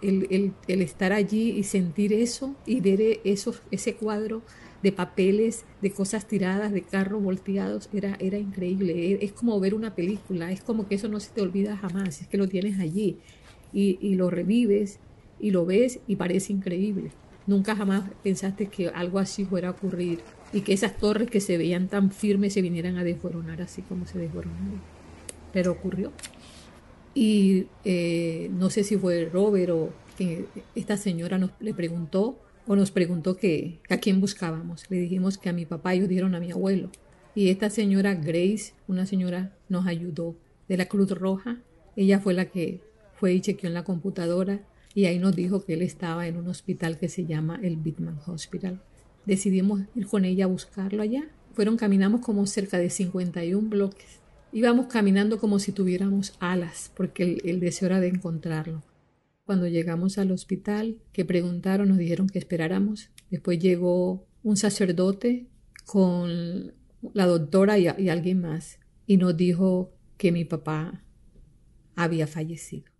El, 0.00 0.52
el, 0.68 0.82
estar 0.82 1.12
allí 1.14 1.52
y 1.52 1.62
sentir 1.62 2.12
eso 2.12 2.54
y 2.66 2.80
ver 2.80 3.20
eso, 3.24 3.54
ese 3.70 3.94
cuadro 3.94 4.42
de 4.82 4.92
papeles, 4.92 5.64
de 5.80 5.90
cosas 5.92 6.28
tiradas, 6.28 6.72
de 6.72 6.82
carros 6.82 7.22
volteados, 7.22 7.88
era, 7.92 8.16
era 8.20 8.36
increíble. 8.36 9.18
Es 9.24 9.32
como 9.32 9.58
ver 9.60 9.74
una 9.74 9.94
película, 9.94 10.52
es 10.52 10.62
como 10.62 10.86
que 10.86 10.96
eso 10.96 11.08
no 11.08 11.20
se 11.20 11.30
te 11.32 11.40
olvida 11.40 11.76
jamás, 11.78 12.20
es 12.20 12.28
que 12.28 12.36
lo 12.36 12.48
tienes 12.48 12.78
allí 12.78 13.18
y, 13.72 13.98
y 14.02 14.16
lo 14.16 14.28
revives 14.28 14.98
y 15.40 15.52
lo 15.52 15.64
ves 15.64 16.00
y 16.06 16.16
parece 16.16 16.52
increíble. 16.52 17.10
Nunca 17.46 17.76
jamás 17.76 18.04
pensaste 18.22 18.66
que 18.66 18.88
algo 18.88 19.18
así 19.18 19.44
fuera 19.44 19.68
a 19.68 19.70
ocurrir 19.72 20.20
y 20.52 20.62
que 20.62 20.72
esas 20.72 20.96
torres 20.96 21.28
que 21.28 21.40
se 21.40 21.58
veían 21.58 21.88
tan 21.88 22.10
firmes 22.10 22.54
se 22.54 22.62
vinieran 22.62 22.96
a 22.96 23.04
desboronar 23.04 23.60
así 23.60 23.82
como 23.82 24.06
se 24.06 24.18
desboronaron. 24.18 24.80
Pero 25.52 25.72
ocurrió. 25.72 26.12
Y 27.14 27.66
eh, 27.84 28.50
no 28.52 28.70
sé 28.70 28.82
si 28.82 28.96
fue 28.96 29.28
Robert 29.32 29.70
o 29.70 29.90
que 30.16 30.46
esta 30.74 30.96
señora 30.96 31.38
nos 31.38 31.50
le 31.60 31.74
preguntó 31.74 32.38
o 32.66 32.76
nos 32.76 32.90
preguntó 32.90 33.36
que, 33.36 33.80
a 33.90 33.98
quién 33.98 34.20
buscábamos. 34.20 34.90
Le 34.90 34.98
dijimos 34.98 35.38
que 35.38 35.50
a 35.50 35.52
mi 35.52 35.66
papá, 35.66 35.94
ellos 35.94 36.08
dieron 36.08 36.34
a 36.34 36.40
mi 36.40 36.50
abuelo. 36.50 36.90
Y 37.34 37.50
esta 37.50 37.68
señora 37.68 38.14
Grace, 38.14 38.72
una 38.88 39.06
señora, 39.06 39.52
nos 39.68 39.86
ayudó 39.86 40.36
de 40.68 40.76
la 40.76 40.86
Cruz 40.86 41.10
Roja. 41.10 41.58
Ella 41.96 42.20
fue 42.20 42.32
la 42.32 42.46
que 42.46 42.80
fue 43.18 43.34
y 43.34 43.40
chequeó 43.40 43.68
en 43.68 43.74
la 43.74 43.84
computadora 43.84 44.60
y 44.94 45.06
ahí 45.06 45.18
nos 45.18 45.34
dijo 45.34 45.64
que 45.64 45.74
él 45.74 45.82
estaba 45.82 46.26
en 46.28 46.36
un 46.36 46.48
hospital 46.48 46.98
que 46.98 47.08
se 47.08 47.26
llama 47.26 47.58
el 47.62 47.76
Bitman 47.76 48.20
Hospital. 48.26 48.80
Decidimos 49.26 49.80
ir 49.94 50.06
con 50.06 50.24
ella 50.24 50.44
a 50.44 50.48
buscarlo 50.48 51.02
allá. 51.02 51.28
Fueron, 51.52 51.76
caminamos 51.76 52.20
como 52.20 52.46
cerca 52.46 52.78
de 52.78 52.90
51 52.90 53.68
bloques. 53.68 54.20
Íbamos 54.52 54.86
caminando 54.86 55.38
como 55.38 55.58
si 55.58 55.72
tuviéramos 55.72 56.34
alas, 56.38 56.92
porque 56.96 57.24
el, 57.24 57.42
el 57.44 57.60
deseo 57.60 57.86
era 57.86 58.00
de 58.00 58.08
encontrarlo. 58.08 58.82
Cuando 59.44 59.66
llegamos 59.66 60.16
al 60.18 60.30
hospital, 60.30 60.98
que 61.12 61.24
preguntaron, 61.24 61.88
nos 61.88 61.98
dijeron 61.98 62.28
que 62.28 62.38
esperáramos. 62.38 63.10
Después 63.30 63.58
llegó 63.58 64.26
un 64.42 64.56
sacerdote 64.56 65.48
con 65.84 66.72
la 67.12 67.26
doctora 67.26 67.78
y, 67.78 67.88
y 67.98 68.08
alguien 68.08 68.40
más 68.40 68.78
y 69.06 69.16
nos 69.16 69.36
dijo 69.36 69.92
que 70.16 70.32
mi 70.32 70.44
papá 70.44 71.02
había 71.94 72.26
fallecido. 72.26 72.93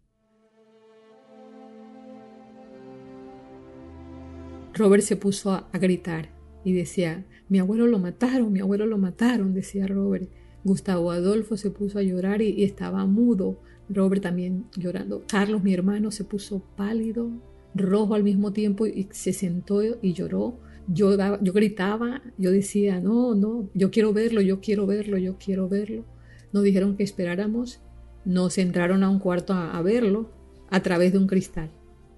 Robert 4.75 5.05
se 5.05 5.17
puso 5.17 5.53
a, 5.53 5.69
gritar 5.73 6.31
y 6.65 6.73
decía, 6.73 7.25
mi 7.49 7.61
abuelo 7.61 7.87
lo 7.87 8.01
mataron, 8.01 8.53
mi 8.53 8.61
abuelo 8.61 8.87
lo 8.87 8.99
mataron, 8.99 9.55
decía 9.55 9.87
Robert. 9.87 10.29
Gustavo 10.65 11.13
Adolfo 11.13 11.57
se 11.57 11.71
puso 11.71 11.99
a 11.99 12.03
llorar 12.03 12.43
y 12.43 12.65
estaba 12.65 13.07
mudo. 13.07 13.61
Robert 13.89 14.23
también 14.23 14.65
llorando. 14.77 15.23
Carlos, 15.29 15.63
mi 15.63 15.75
hermano, 15.75 16.11
se 16.11 16.25
puso 16.25 16.65
pálido, 16.75 17.31
rojo 17.75 18.15
al 18.15 18.25
mismo 18.25 18.53
tiempo 18.53 18.87
y 18.87 19.09
se 19.13 19.33
sentó 19.33 19.81
y 20.03 20.13
lloró. 20.13 20.59
Yo, 20.89 21.17
yo 21.41 21.53
gritaba, 21.53 22.23
yo 22.37 22.51
decía, 22.51 23.01
no, 23.01 23.35
no, 23.35 23.69
yo 23.75 23.91
quiero 23.91 24.13
verlo, 24.13 24.41
yo 24.41 24.61
quiero 24.61 24.87
verlo, 24.87 25.19
yo 25.19 25.37
quiero 25.39 25.69
verlo. 25.69 26.05
Nos 26.53 26.65
dijeron 26.65 26.97
que 26.97 27.05
esperáramos, 27.05 27.81
nos 28.25 28.59
entraron 28.59 29.05
a 29.05 29.11
un 29.11 29.19
cuarto 29.19 29.53
a, 29.53 29.77
a 29.77 29.83
verlo 29.83 30.31
a 30.71 30.83
través 30.83 31.13
de 31.13 31.19
un 31.19 31.27
cristal. 31.27 31.71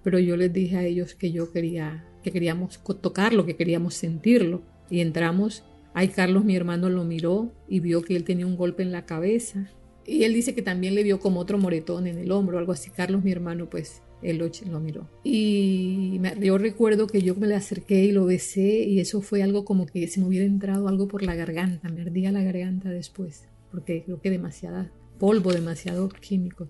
Pero 0.06 0.20
yo 0.20 0.36
les 0.36 0.52
dije 0.52 0.76
a 0.76 0.84
ellos 0.84 1.16
que 1.16 1.32
yo 1.32 1.50
quería, 1.50 2.04
que 2.22 2.30
queríamos 2.30 2.78
tocarlo, 3.02 3.44
que 3.44 3.56
queríamos 3.56 3.94
sentirlo. 3.94 4.62
Y 4.88 5.00
entramos, 5.00 5.64
ahí 5.94 6.06
Carlos, 6.06 6.44
mi 6.44 6.54
hermano, 6.54 6.88
lo 6.88 7.02
miró 7.02 7.50
y 7.68 7.80
vio 7.80 8.02
que 8.02 8.14
él 8.14 8.22
tenía 8.22 8.46
un 8.46 8.56
golpe 8.56 8.84
en 8.84 8.92
la 8.92 9.04
cabeza 9.04 9.68
y 10.06 10.22
él 10.22 10.32
dice 10.32 10.54
que 10.54 10.62
también 10.62 10.94
le 10.94 11.02
vio 11.02 11.18
como 11.18 11.40
otro 11.40 11.58
moretón 11.58 12.06
en 12.06 12.18
el 12.18 12.30
hombro, 12.30 12.56
algo 12.56 12.70
así. 12.70 12.88
Carlos, 12.90 13.24
mi 13.24 13.32
hermano, 13.32 13.68
pues 13.68 14.00
él 14.22 14.38
lo, 14.38 14.78
miró. 14.78 15.08
Y 15.24 16.20
yo 16.40 16.56
recuerdo 16.56 17.08
que 17.08 17.20
yo 17.20 17.34
me 17.34 17.48
le 17.48 17.56
acerqué 17.56 18.04
y 18.04 18.12
lo 18.12 18.26
besé 18.26 18.84
y 18.84 19.00
eso 19.00 19.22
fue 19.22 19.42
algo 19.42 19.64
como 19.64 19.86
que 19.86 20.06
se 20.06 20.20
me 20.20 20.28
hubiera 20.28 20.46
entrado 20.46 20.86
algo 20.86 21.08
por 21.08 21.24
la 21.24 21.34
garganta, 21.34 21.88
me 21.88 22.02
ardía 22.02 22.30
la 22.30 22.44
garganta 22.44 22.90
después, 22.90 23.48
porque 23.72 24.04
creo 24.04 24.20
que 24.20 24.30
demasiada 24.30 24.92
polvo, 25.18 25.52
demasiado 25.52 26.08
químico. 26.08 26.68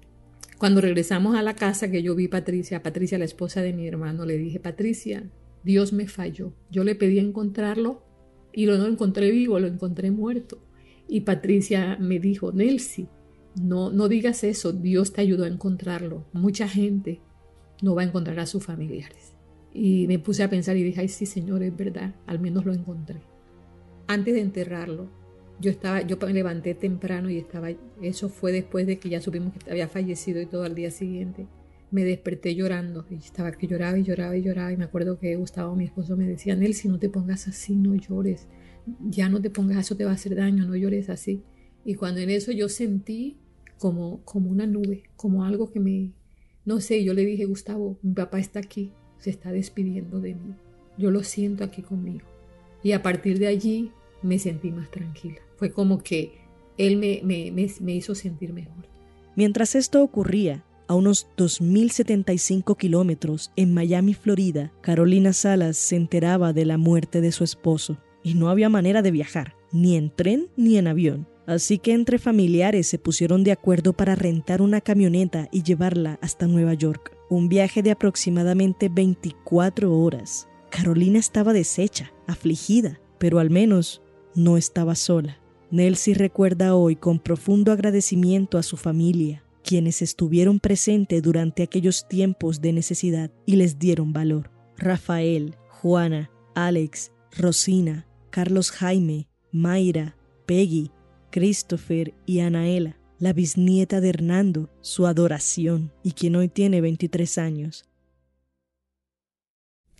Cuando 0.58 0.80
regresamos 0.80 1.36
a 1.36 1.42
la 1.42 1.54
casa 1.54 1.90
que 1.90 2.02
yo 2.02 2.14
vi 2.14 2.28
Patricia, 2.28 2.82
Patricia 2.82 3.18
la 3.18 3.26
esposa 3.26 3.60
de 3.60 3.74
mi 3.74 3.86
hermano, 3.86 4.24
le 4.24 4.38
dije, 4.38 4.58
Patricia, 4.58 5.30
Dios 5.64 5.92
me 5.92 6.08
falló. 6.08 6.54
Yo 6.70 6.82
le 6.82 6.94
pedí 6.94 7.18
encontrarlo 7.18 8.02
y 8.54 8.64
lo 8.64 8.78
no 8.78 8.86
encontré 8.86 9.30
vivo, 9.30 9.58
lo 9.58 9.66
encontré 9.66 10.10
muerto. 10.10 10.58
Y 11.08 11.20
Patricia 11.20 11.98
me 12.00 12.18
dijo, 12.18 12.52
Nelsi, 12.52 13.06
no, 13.60 13.90
no 13.90 14.08
digas 14.08 14.44
eso, 14.44 14.72
Dios 14.72 15.12
te 15.12 15.20
ayudó 15.20 15.44
a 15.44 15.48
encontrarlo. 15.48 16.24
Mucha 16.32 16.68
gente 16.68 17.20
no 17.82 17.94
va 17.94 18.02
a 18.02 18.06
encontrar 18.06 18.38
a 18.38 18.46
sus 18.46 18.64
familiares. 18.64 19.34
Y 19.74 20.06
me 20.06 20.18
puse 20.18 20.42
a 20.42 20.48
pensar 20.48 20.76
y 20.78 20.82
dije, 20.82 21.02
ay 21.02 21.08
sí, 21.08 21.26
Señor, 21.26 21.62
es 21.62 21.76
verdad, 21.76 22.14
al 22.26 22.40
menos 22.40 22.64
lo 22.64 22.72
encontré. 22.72 23.20
Antes 24.06 24.34
de 24.34 24.40
enterrarlo, 24.40 25.10
yo 25.60 25.70
estaba, 25.70 26.02
yo 26.02 26.16
me 26.18 26.32
levanté 26.32 26.74
temprano 26.74 27.30
y 27.30 27.38
estaba, 27.38 27.70
eso 28.02 28.28
fue 28.28 28.52
después 28.52 28.86
de 28.86 28.98
que 28.98 29.08
ya 29.08 29.20
supimos 29.20 29.52
que 29.54 29.70
había 29.70 29.88
fallecido 29.88 30.40
y 30.40 30.46
todo 30.46 30.64
al 30.64 30.74
día 30.74 30.90
siguiente. 30.90 31.46
Me 31.90 32.04
desperté 32.04 32.54
llorando 32.54 33.06
y 33.10 33.14
estaba 33.16 33.52
que 33.52 33.66
lloraba 33.66 33.98
y 33.98 34.02
lloraba 34.02 34.36
y 34.36 34.42
lloraba 34.42 34.72
y 34.72 34.76
me 34.76 34.84
acuerdo 34.84 35.18
que 35.18 35.36
Gustavo, 35.36 35.74
mi 35.76 35.84
esposo, 35.84 36.16
me 36.16 36.26
decía, 36.26 36.56
Nel, 36.56 36.74
si 36.74 36.88
no 36.88 36.98
te 36.98 37.08
pongas 37.08 37.48
así, 37.48 37.76
no 37.76 37.94
llores, 37.94 38.48
ya 39.08 39.28
no 39.28 39.40
te 39.40 39.50
pongas, 39.50 39.78
eso 39.78 39.96
te 39.96 40.04
va 40.04 40.10
a 40.10 40.14
hacer 40.14 40.34
daño, 40.34 40.66
no 40.66 40.76
llores 40.76 41.08
así. 41.08 41.42
Y 41.84 41.94
cuando 41.94 42.20
en 42.20 42.30
eso 42.30 42.52
yo 42.52 42.68
sentí 42.68 43.38
como, 43.78 44.20
como 44.24 44.50
una 44.50 44.66
nube, 44.66 45.04
como 45.16 45.44
algo 45.44 45.70
que 45.70 45.80
me, 45.80 46.12
no 46.64 46.80
sé, 46.80 47.04
yo 47.04 47.14
le 47.14 47.24
dije, 47.24 47.44
Gustavo, 47.44 47.98
mi 48.02 48.12
papá 48.12 48.40
está 48.40 48.58
aquí, 48.58 48.92
se 49.18 49.30
está 49.30 49.52
despidiendo 49.52 50.20
de 50.20 50.34
mí, 50.34 50.54
yo 50.98 51.10
lo 51.10 51.22
siento 51.22 51.64
aquí 51.64 51.82
conmigo. 51.82 52.26
Y 52.82 52.92
a 52.92 53.02
partir 53.02 53.38
de 53.38 53.46
allí 53.46 53.92
me 54.22 54.38
sentí 54.38 54.70
más 54.70 54.90
tranquila. 54.90 55.40
Fue 55.56 55.70
como 55.70 56.02
que 56.02 56.38
él 56.78 56.96
me, 56.96 57.20
me, 57.22 57.52
me, 57.80 57.94
hizo 57.94 58.14
sentir 58.14 58.52
mejor. 58.52 58.86
Mientras 59.34 59.74
esto 59.74 60.02
ocurría, 60.02 60.64
a 60.88 60.94
unos 60.94 61.26
2.075 61.36 62.76
kilómetros 62.76 63.50
en 63.56 63.74
Miami, 63.74 64.14
Florida, 64.14 64.72
Carolina 64.82 65.32
Salas 65.32 65.76
se 65.76 65.96
enteraba 65.96 66.52
de 66.52 66.64
la 66.64 66.78
muerte 66.78 67.20
de 67.20 67.32
su 67.32 67.44
esposo 67.44 67.98
y 68.22 68.34
no 68.34 68.48
había 68.48 68.68
manera 68.68 69.02
de 69.02 69.10
viajar, 69.10 69.56
ni 69.72 69.96
en 69.96 70.10
tren 70.10 70.48
ni 70.56 70.78
en 70.78 70.86
avión. 70.86 71.26
Así 71.46 71.78
que 71.78 71.92
entre 71.92 72.18
familiares 72.18 72.88
se 72.88 72.98
pusieron 72.98 73.44
de 73.44 73.52
acuerdo 73.52 73.92
para 73.92 74.16
rentar 74.16 74.60
una 74.60 74.80
camioneta 74.80 75.48
y 75.52 75.62
llevarla 75.62 76.18
hasta 76.20 76.46
Nueva 76.46 76.74
York, 76.74 77.16
un 77.30 77.48
viaje 77.48 77.82
de 77.82 77.92
aproximadamente 77.92 78.88
24 78.88 79.96
horas. 79.96 80.48
Carolina 80.70 81.20
estaba 81.20 81.52
deshecha, 81.52 82.12
afligida, 82.26 83.00
pero 83.18 83.38
al 83.38 83.50
menos 83.50 84.02
no 84.36 84.56
estaba 84.56 84.94
sola. 84.94 85.38
Nelsie 85.70 86.14
recuerda 86.14 86.76
hoy 86.76 86.94
con 86.94 87.18
profundo 87.18 87.72
agradecimiento 87.72 88.58
a 88.58 88.62
su 88.62 88.76
familia, 88.76 89.42
quienes 89.64 90.00
estuvieron 90.00 90.60
presentes 90.60 91.22
durante 91.22 91.64
aquellos 91.64 92.06
tiempos 92.06 92.60
de 92.60 92.72
necesidad 92.72 93.32
y 93.46 93.56
les 93.56 93.78
dieron 93.78 94.12
valor. 94.12 94.50
Rafael, 94.76 95.56
Juana, 95.68 96.30
Alex, 96.54 97.10
Rosina, 97.36 98.06
Carlos 98.30 98.70
Jaime, 98.70 99.28
Mayra, 99.50 100.16
Peggy, 100.46 100.92
Christopher 101.30 102.14
y 102.26 102.40
Anaela, 102.40 102.96
la 103.18 103.32
bisnieta 103.32 104.00
de 104.00 104.10
Hernando, 104.10 104.70
su 104.82 105.06
adoración 105.06 105.92
y 106.02 106.12
quien 106.12 106.36
hoy 106.36 106.48
tiene 106.48 106.80
23 106.80 107.38
años. 107.38 107.84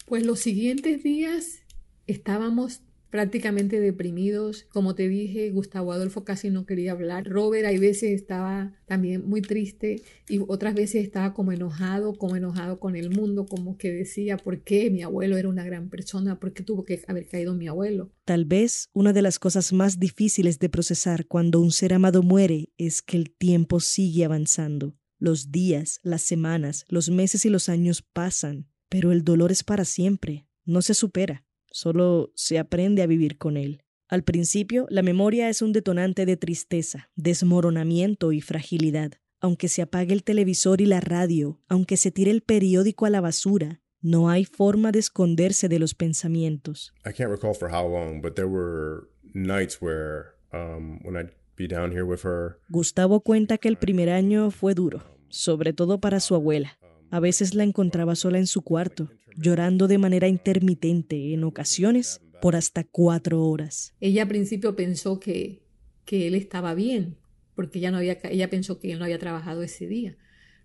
Pues 0.07 0.25
los 0.25 0.39
siguientes 0.39 1.03
días 1.03 1.63
estábamos 2.07 2.83
prácticamente 3.17 3.81
deprimidos. 3.81 4.67
Como 4.69 4.95
te 4.95 5.09
dije, 5.09 5.51
Gustavo 5.51 5.93
Adolfo 5.93 6.23
casi 6.23 6.51
no 6.51 6.67
quería 6.67 6.93
hablar. 6.93 7.27
Robert 7.27 7.65
hay 7.65 7.79
veces 7.79 8.11
estaba 8.11 8.75
también 8.85 9.27
muy 9.27 9.41
triste 9.41 10.03
y 10.29 10.39
otras 10.47 10.75
veces 10.75 11.03
estaba 11.03 11.33
como 11.33 11.51
enojado, 11.51 12.13
como 12.13 12.37
enojado 12.37 12.79
con 12.79 12.95
el 12.95 13.09
mundo, 13.09 13.47
como 13.47 13.79
que 13.79 13.91
decía, 13.91 14.37
¿por 14.37 14.61
qué 14.61 14.91
mi 14.91 15.03
abuelo 15.03 15.39
era 15.39 15.49
una 15.49 15.65
gran 15.65 15.89
persona? 15.89 16.39
¿Por 16.39 16.53
qué 16.53 16.63
tuvo 16.63 16.85
que 16.85 17.01
haber 17.09 17.27
caído 17.27 17.55
mi 17.55 17.69
abuelo? 17.69 18.13
Tal 18.27 18.45
vez 18.45 18.91
una 18.93 19.15
de 19.15 19.23
las 19.23 19.39
cosas 19.39 19.73
más 19.73 19.99
difíciles 19.99 20.59
de 20.59 20.69
procesar 20.69 21.25
cuando 21.25 21.61
un 21.61 21.73
ser 21.73 21.95
amado 21.95 22.23
muere 22.23 22.69
es 22.77 23.01
que 23.01 23.17
el 23.17 23.31
tiempo 23.31 23.81
sigue 23.81 24.27
avanzando. 24.27 24.95
Los 25.19 25.51
días, 25.51 26.01
las 26.03 26.21
semanas, 26.21 26.85
los 26.89 27.09
meses 27.09 27.47
y 27.47 27.49
los 27.49 27.71
años 27.71 28.03
pasan, 28.03 28.69
pero 28.91 29.11
el 29.11 29.25
dolor 29.25 29.53
es 29.53 29.65
para 29.65 29.87
siempre, 29.87 30.47
no 30.67 30.83
se 30.83 30.93
supera 30.93 31.46
solo 31.77 32.33
se 32.35 32.59
aprende 32.59 33.03
a 33.03 33.07
vivir 33.07 33.37
con 33.37 33.59
él. 33.59 33.83
Al 34.09 34.25
principio, 34.25 34.87
la 34.89 35.03
memoria 35.03 35.51
es 35.51 35.61
un 35.61 35.73
detonante 35.73 36.25
de 36.25 36.39
tristeza, 36.39 37.11
desmoronamiento 37.17 38.33
y 38.33 38.41
fragilidad. 38.41 39.13
Aunque 39.41 39.69
se 39.69 39.83
apague 39.83 40.15
el 40.15 40.25
televisor 40.25 40.81
y 40.81 40.87
la 40.87 41.01
radio, 41.01 41.61
aunque 41.69 41.99
se 41.99 42.11
tire 42.11 42.31
el 42.31 42.41
periódico 42.41 43.05
a 43.05 43.11
la 43.11 43.21
basura, 43.21 43.83
no 44.01 44.31
hay 44.31 44.47
forma 44.47 44.91
de 44.91 45.01
esconderse 45.01 45.69
de 45.69 45.79
los 45.79 45.95
pensamientos. 45.95 46.95
I 47.05 47.13
can't 47.13 47.31
recall 47.31 47.55
for 47.55 47.71
how 47.71 47.87
long, 47.87 48.23
but 48.23 48.37
there 48.37 48.49
were 48.49 49.09
nights 49.35 49.83
where 49.83 50.37
um, 50.55 51.01
when 51.05 51.17
I'd 51.17 51.35
be 51.57 51.69
down 51.69 51.91
here 51.91 52.05
with 52.05 52.23
her. 52.25 52.59
Gustavo 52.71 53.21
cuenta 53.21 53.59
que 53.59 53.69
el 53.69 53.77
primer 53.77 54.09
año 54.09 54.51
fue 54.51 54.73
duro, 54.73 55.03
sobre 55.29 55.75
todo 55.75 56.01
para 56.01 56.21
su 56.21 56.35
abuela. 56.35 56.79
A 57.11 57.21
veces 57.21 57.55
la 57.55 57.65
encontraba 57.65 58.17
sola 58.17 58.39
en 58.39 58.47
su 58.47 58.63
cuarto, 58.63 59.11
llorando 59.37 59.89
de 59.89 59.99
manera 59.99 60.29
intermitente, 60.29 61.33
en 61.33 61.45
ocasiones 61.45 62.21
por 62.41 62.57
hasta 62.57 62.85
cuatro 62.85 63.43
horas. 63.45 63.95
Ella 64.01 64.23
al 64.23 64.29
principio 64.29 64.77
pensó 64.77 65.21
que, 65.21 65.63
que 66.05 66.27
él 66.27 66.35
estaba 66.35 66.75
bien, 66.75 67.17
porque 67.55 67.79
ella, 67.79 67.91
no 67.91 67.99
había, 67.99 68.19
ella 68.25 68.51
pensó 68.51 68.79
que 68.79 68.93
él 68.93 68.99
no 68.99 69.05
había 69.05 69.19
trabajado 69.19 69.63
ese 69.63 69.87
día, 69.87 70.17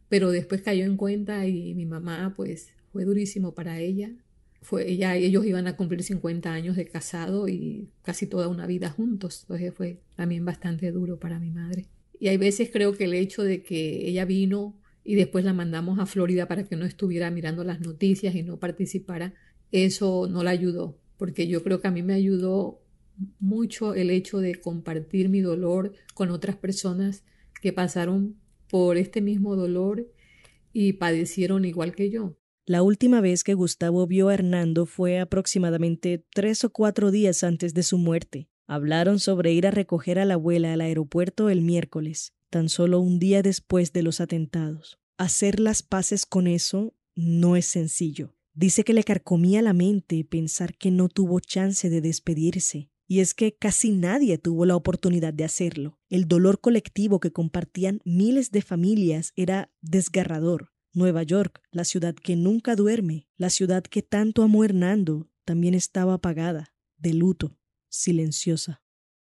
pero 0.09 0.31
después 0.31 0.61
cayó 0.61 0.83
en 0.83 0.97
cuenta 0.97 1.47
y 1.47 1.73
mi 1.73 1.85
mamá 1.85 2.33
pues 2.35 2.73
fue 2.91 3.05
durísimo 3.05 3.53
para 3.53 3.79
ella. 3.79 4.11
Fue, 4.61 4.91
ella, 4.91 5.15
ellos 5.15 5.45
iban 5.45 5.67
a 5.67 5.75
cumplir 5.75 6.03
50 6.03 6.53
años 6.53 6.75
de 6.75 6.85
casado 6.85 7.47
y 7.47 7.89
casi 8.03 8.27
toda 8.27 8.47
una 8.47 8.67
vida 8.67 8.89
juntos, 8.89 9.41
entonces 9.43 9.73
fue 9.73 10.01
también 10.15 10.45
bastante 10.45 10.91
duro 10.91 11.17
para 11.17 11.39
mi 11.39 11.49
madre. 11.49 11.87
Y 12.19 12.27
hay 12.27 12.37
veces 12.37 12.69
creo 12.71 12.93
que 12.93 13.05
el 13.05 13.13
hecho 13.13 13.43
de 13.43 13.63
que 13.63 14.07
ella 14.07 14.25
vino 14.25 14.80
y 15.03 15.15
después 15.15 15.43
la 15.45 15.53
mandamos 15.53 15.99
a 15.99 16.05
Florida 16.05 16.47
para 16.47 16.63
que 16.63 16.75
no 16.75 16.85
estuviera 16.85 17.31
mirando 17.31 17.63
las 17.63 17.79
noticias 17.79 18.35
y 18.35 18.43
no 18.43 18.57
participara, 18.57 19.33
eso 19.71 20.27
no 20.29 20.43
la 20.43 20.51
ayudó, 20.51 20.97
porque 21.17 21.47
yo 21.47 21.63
creo 21.63 21.81
que 21.81 21.87
a 21.87 21.91
mí 21.91 22.03
me 22.03 22.13
ayudó 22.13 22.81
mucho 23.39 23.93
el 23.93 24.09
hecho 24.09 24.39
de 24.39 24.55
compartir 24.55 25.29
mi 25.29 25.41
dolor 25.41 25.93
con 26.13 26.29
otras 26.29 26.55
personas 26.55 27.23
que 27.61 27.73
pasaron 27.73 28.35
por 28.69 28.97
este 28.97 29.21
mismo 29.21 29.55
dolor 29.55 30.07
y 30.73 30.93
padecieron 30.93 31.65
igual 31.65 31.93
que 31.95 32.09
yo. 32.09 32.37
La 32.65 32.83
última 32.83 33.21
vez 33.21 33.43
que 33.43 33.53
Gustavo 33.53 34.07
vio 34.07 34.29
a 34.29 34.33
Hernando 34.33 34.85
fue 34.85 35.19
aproximadamente 35.19 36.23
tres 36.33 36.63
o 36.63 36.71
cuatro 36.71 37.11
días 37.11 37.43
antes 37.43 37.73
de 37.73 37.83
su 37.83 37.97
muerte. 37.97 38.47
Hablaron 38.67 39.19
sobre 39.19 39.51
ir 39.51 39.67
a 39.67 39.71
recoger 39.71 40.19
a 40.19 40.25
la 40.25 40.35
abuela 40.35 40.71
al 40.71 40.81
aeropuerto 40.81 41.49
el 41.49 41.61
miércoles 41.61 42.33
tan 42.51 42.69
solo 42.69 42.99
un 42.99 43.17
día 43.17 43.41
después 43.41 43.93
de 43.93 44.03
los 44.03 44.21
atentados. 44.21 44.99
Hacer 45.17 45.59
las 45.59 45.81
paces 45.81 46.27
con 46.27 46.45
eso 46.45 46.93
no 47.15 47.55
es 47.55 47.65
sencillo. 47.65 48.35
Dice 48.53 48.83
que 48.83 48.93
le 48.93 49.03
carcomía 49.03 49.61
la 49.61 49.73
mente 49.73 50.23
pensar 50.25 50.75
que 50.75 50.91
no 50.91 51.09
tuvo 51.09 51.39
chance 51.39 51.89
de 51.89 52.01
despedirse. 52.01 52.91
Y 53.07 53.19
es 53.19 53.33
que 53.33 53.55
casi 53.55 53.91
nadie 53.91 54.37
tuvo 54.37 54.65
la 54.65 54.75
oportunidad 54.75 55.33
de 55.33 55.43
hacerlo. 55.43 55.99
El 56.09 56.27
dolor 56.27 56.61
colectivo 56.61 57.19
que 57.19 57.31
compartían 57.31 57.99
miles 58.05 58.51
de 58.51 58.61
familias 58.61 59.33
era 59.35 59.71
desgarrador. 59.81 60.71
Nueva 60.93 61.23
York, 61.23 61.61
la 61.71 61.85
ciudad 61.85 62.15
que 62.15 62.35
nunca 62.35 62.75
duerme, 62.75 63.27
la 63.37 63.49
ciudad 63.49 63.83
que 63.83 64.01
tanto 64.01 64.43
amó 64.43 64.63
Hernando, 64.63 65.29
también 65.45 65.73
estaba 65.73 66.15
apagada, 66.15 66.73
de 66.97 67.13
luto, 67.13 67.57
silenciosa. 67.89 68.81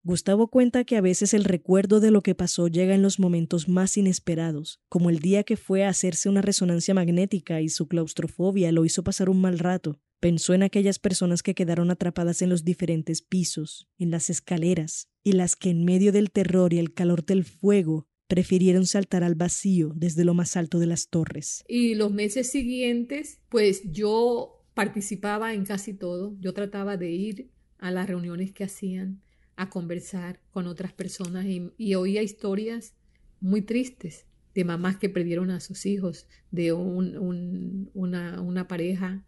Gustavo 0.08 0.48
cuenta 0.48 0.84
que 0.84 0.96
a 0.96 1.02
veces 1.02 1.34
el 1.34 1.44
recuerdo 1.44 2.00
de 2.00 2.10
lo 2.10 2.22
que 2.22 2.34
pasó 2.34 2.66
llega 2.68 2.94
en 2.94 3.02
los 3.02 3.18
momentos 3.18 3.68
más 3.68 3.98
inesperados, 3.98 4.80
como 4.88 5.10
el 5.10 5.18
día 5.18 5.42
que 5.42 5.58
fue 5.58 5.84
a 5.84 5.90
hacerse 5.90 6.30
una 6.30 6.40
resonancia 6.40 6.94
magnética 6.94 7.60
y 7.60 7.68
su 7.68 7.88
claustrofobia 7.88 8.72
lo 8.72 8.86
hizo 8.86 9.04
pasar 9.04 9.28
un 9.28 9.42
mal 9.42 9.58
rato. 9.58 10.00
Pensó 10.18 10.54
en 10.54 10.62
aquellas 10.62 10.98
personas 10.98 11.42
que 11.42 11.54
quedaron 11.54 11.90
atrapadas 11.90 12.40
en 12.40 12.48
los 12.48 12.64
diferentes 12.64 13.20
pisos, 13.20 13.86
en 13.98 14.10
las 14.10 14.30
escaleras, 14.30 15.10
y 15.22 15.32
las 15.32 15.56
que 15.56 15.68
en 15.68 15.84
medio 15.84 16.10
del 16.10 16.30
terror 16.30 16.72
y 16.72 16.78
el 16.78 16.94
calor 16.94 17.26
del 17.26 17.44
fuego 17.44 18.06
prefirieron 18.28 18.86
saltar 18.86 19.22
al 19.24 19.34
vacío 19.34 19.92
desde 19.94 20.24
lo 20.24 20.32
más 20.32 20.56
alto 20.56 20.78
de 20.78 20.86
las 20.86 21.10
torres. 21.10 21.64
Y 21.68 21.96
los 21.96 22.10
meses 22.10 22.50
siguientes, 22.50 23.40
pues 23.50 23.82
yo 23.84 24.64
participaba 24.72 25.52
en 25.52 25.66
casi 25.66 25.92
todo. 25.92 26.34
Yo 26.40 26.54
trataba 26.54 26.96
de 26.96 27.10
ir 27.10 27.50
a 27.76 27.90
las 27.90 28.08
reuniones 28.08 28.52
que 28.52 28.64
hacían 28.64 29.20
a 29.58 29.68
conversar 29.68 30.40
con 30.52 30.68
otras 30.68 30.92
personas 30.92 31.44
y, 31.44 31.94
oía 31.96 32.22
historias 32.22 32.94
muy 33.40 33.60
tristes 33.60 34.24
de 34.54 34.64
mamás 34.64 34.96
que 34.98 35.08
perdieron 35.08 35.50
a 35.50 35.58
sus 35.58 35.84
hijos, 35.84 36.28
de 36.52 36.72
una, 36.72 38.40
una, 38.40 38.68
pareja 38.68 39.24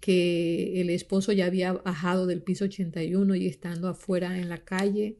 que 0.00 0.80
el 0.80 0.88
esposo 0.88 1.32
ya 1.32 1.44
había 1.46 1.74
bajado 1.74 2.26
del 2.26 2.42
piso 2.42 2.64
81 2.64 3.34
y 3.34 3.46
estando 3.46 3.88
afuera 3.88 4.38
en 4.38 4.48
la 4.48 4.64
calle, 4.64 5.18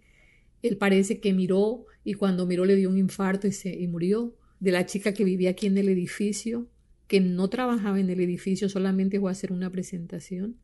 él 0.62 0.78
parece 0.78 1.20
que 1.20 1.34
miró 1.34 1.84
y 2.02 2.14
cuando 2.14 2.46
miró 2.46 2.64
le 2.64 2.76
dio 2.76 2.88
un 2.88 2.96
infarto 2.96 3.46
y, 3.46 3.52
se, 3.52 3.70
y 3.70 3.86
murió. 3.86 4.34
De 4.60 4.72
la 4.72 4.86
chica 4.86 5.12
que 5.12 5.24
vivía 5.24 5.50
aquí 5.50 5.66
en 5.66 5.76
el 5.76 5.90
edificio, 5.90 6.68
que 7.06 7.20
no 7.20 7.50
trabajaba 7.50 8.00
en 8.00 8.08
el 8.08 8.20
edificio, 8.20 8.70
solamente 8.70 9.20
fue 9.20 9.30
a 9.30 9.32
hacer 9.32 9.52
una 9.52 9.70
presentación. 9.70 10.56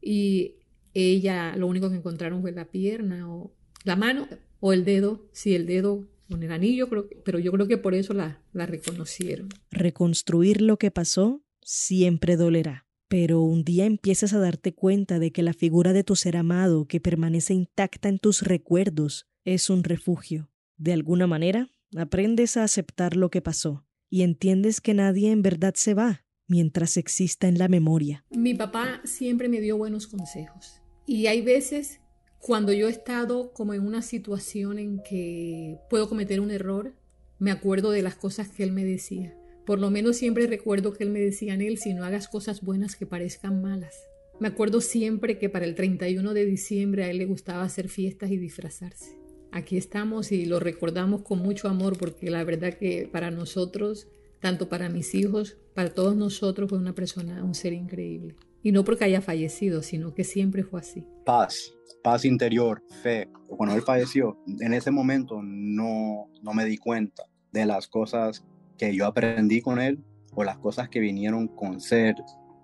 Y 0.00 0.54
ella 0.94 1.56
lo 1.56 1.66
único 1.66 1.90
que 1.90 1.96
encontraron 1.96 2.42
fue 2.42 2.52
la 2.52 2.66
pierna 2.66 3.30
o 3.32 3.54
la 3.84 3.96
mano 3.96 4.28
o 4.60 4.72
el 4.72 4.84
dedo, 4.84 5.28
sí, 5.32 5.54
el 5.54 5.66
dedo 5.66 6.08
con 6.30 6.42
el 6.42 6.52
anillo, 6.52 6.88
creo 6.88 7.08
pero 7.24 7.38
yo 7.38 7.52
creo 7.52 7.66
que 7.66 7.78
por 7.78 7.94
eso 7.94 8.14
la, 8.14 8.40
la 8.52 8.66
reconocieron. 8.66 9.48
Reconstruir 9.70 10.62
lo 10.62 10.78
que 10.78 10.90
pasó 10.90 11.42
siempre 11.60 12.36
dolerá, 12.36 12.86
pero 13.08 13.40
un 13.40 13.64
día 13.64 13.86
empiezas 13.86 14.32
a 14.32 14.38
darte 14.38 14.74
cuenta 14.74 15.18
de 15.18 15.32
que 15.32 15.42
la 15.42 15.52
figura 15.52 15.92
de 15.92 16.04
tu 16.04 16.16
ser 16.16 16.36
amado 16.36 16.86
que 16.86 17.00
permanece 17.00 17.54
intacta 17.54 18.08
en 18.08 18.18
tus 18.18 18.42
recuerdos 18.42 19.26
es 19.44 19.68
un 19.68 19.84
refugio. 19.84 20.50
De 20.76 20.92
alguna 20.92 21.26
manera, 21.26 21.68
aprendes 21.96 22.56
a 22.56 22.64
aceptar 22.64 23.16
lo 23.16 23.30
que 23.30 23.42
pasó 23.42 23.84
y 24.08 24.22
entiendes 24.22 24.80
que 24.80 24.94
nadie 24.94 25.30
en 25.30 25.42
verdad 25.42 25.74
se 25.76 25.94
va 25.94 26.24
mientras 26.46 26.96
exista 26.96 27.48
en 27.48 27.58
la 27.58 27.68
memoria. 27.68 28.24
Mi 28.30 28.54
papá 28.54 29.00
siempre 29.04 29.48
me 29.48 29.60
dio 29.60 29.76
buenos 29.76 30.06
consejos 30.06 30.81
y 31.06 31.26
hay 31.26 31.42
veces 31.42 32.00
cuando 32.38 32.72
yo 32.72 32.88
he 32.88 32.90
estado 32.90 33.52
como 33.52 33.72
en 33.72 33.86
una 33.86 34.02
situación 34.02 34.78
en 34.78 35.02
que 35.02 35.78
puedo 35.88 36.08
cometer 36.08 36.40
un 36.40 36.50
error, 36.50 36.92
me 37.38 37.50
acuerdo 37.50 37.90
de 37.90 38.02
las 38.02 38.16
cosas 38.16 38.48
que 38.48 38.62
él 38.64 38.72
me 38.72 38.84
decía. 38.84 39.36
Por 39.64 39.78
lo 39.78 39.90
menos 39.90 40.16
siempre 40.16 40.46
recuerdo 40.48 40.92
que 40.92 41.04
él 41.04 41.10
me 41.10 41.20
decía, 41.20 41.54
él 41.54 41.78
si 41.78 41.94
no 41.94 42.04
hagas 42.04 42.26
cosas 42.26 42.62
buenas 42.62 42.96
que 42.96 43.06
parezcan 43.06 43.62
malas. 43.62 43.94
Me 44.40 44.48
acuerdo 44.48 44.80
siempre 44.80 45.38
que 45.38 45.48
para 45.48 45.64
el 45.64 45.76
31 45.76 46.34
de 46.34 46.44
diciembre 46.44 47.04
a 47.04 47.10
él 47.10 47.18
le 47.18 47.26
gustaba 47.26 47.62
hacer 47.62 47.88
fiestas 47.88 48.30
y 48.32 48.38
disfrazarse. 48.38 49.16
Aquí 49.52 49.76
estamos 49.76 50.32
y 50.32 50.46
lo 50.46 50.58
recordamos 50.58 51.22
con 51.22 51.38
mucho 51.38 51.68
amor 51.68 51.96
porque 51.96 52.30
la 52.30 52.42
verdad 52.42 52.74
que 52.74 53.08
para 53.10 53.30
nosotros, 53.30 54.08
tanto 54.40 54.68
para 54.68 54.88
mis 54.88 55.14
hijos, 55.14 55.58
para 55.74 55.94
todos 55.94 56.16
nosotros 56.16 56.70
fue 56.70 56.78
una 56.78 56.94
persona, 56.94 57.44
un 57.44 57.54
ser 57.54 57.72
increíble. 57.72 58.34
Y 58.62 58.72
no 58.72 58.84
porque 58.84 59.04
haya 59.04 59.20
fallecido, 59.20 59.82
sino 59.82 60.14
que 60.14 60.24
siempre 60.24 60.62
fue 60.62 60.80
así. 60.80 61.04
Paz, 61.24 61.72
paz 62.02 62.24
interior, 62.24 62.82
fe. 63.02 63.28
Cuando 63.48 63.74
él 63.74 63.82
falleció, 63.82 64.38
en 64.60 64.74
ese 64.74 64.90
momento 64.90 65.40
no, 65.42 66.30
no 66.42 66.52
me 66.54 66.64
di 66.64 66.78
cuenta 66.78 67.24
de 67.50 67.66
las 67.66 67.88
cosas 67.88 68.44
que 68.78 68.94
yo 68.94 69.06
aprendí 69.06 69.60
con 69.60 69.80
él 69.80 70.02
o 70.34 70.44
las 70.44 70.58
cosas 70.58 70.88
que 70.88 71.00
vinieron 71.00 71.48
con 71.48 71.80
ser 71.80 72.14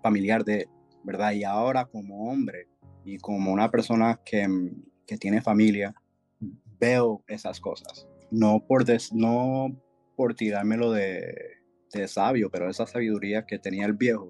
familiar 0.02 0.44
de 0.44 0.60
él. 0.60 0.68
¿verdad? 1.08 1.32
Y 1.32 1.44
ahora 1.44 1.86
como 1.86 2.30
hombre 2.30 2.68
y 3.04 3.16
como 3.16 3.50
una 3.50 3.70
persona 3.70 4.20
que, 4.24 4.46
que 5.06 5.16
tiene 5.16 5.40
familia, 5.40 5.94
veo 6.78 7.24
esas 7.26 7.60
cosas. 7.60 8.06
No 8.30 8.64
por, 8.66 8.84
des, 8.84 9.12
no 9.12 9.74
por 10.16 10.34
tirármelo 10.34 10.92
de, 10.92 11.34
de 11.94 12.08
sabio, 12.08 12.50
pero 12.50 12.68
esa 12.68 12.86
sabiduría 12.86 13.46
que 13.46 13.58
tenía 13.58 13.86
el 13.86 13.94
viejo, 13.94 14.28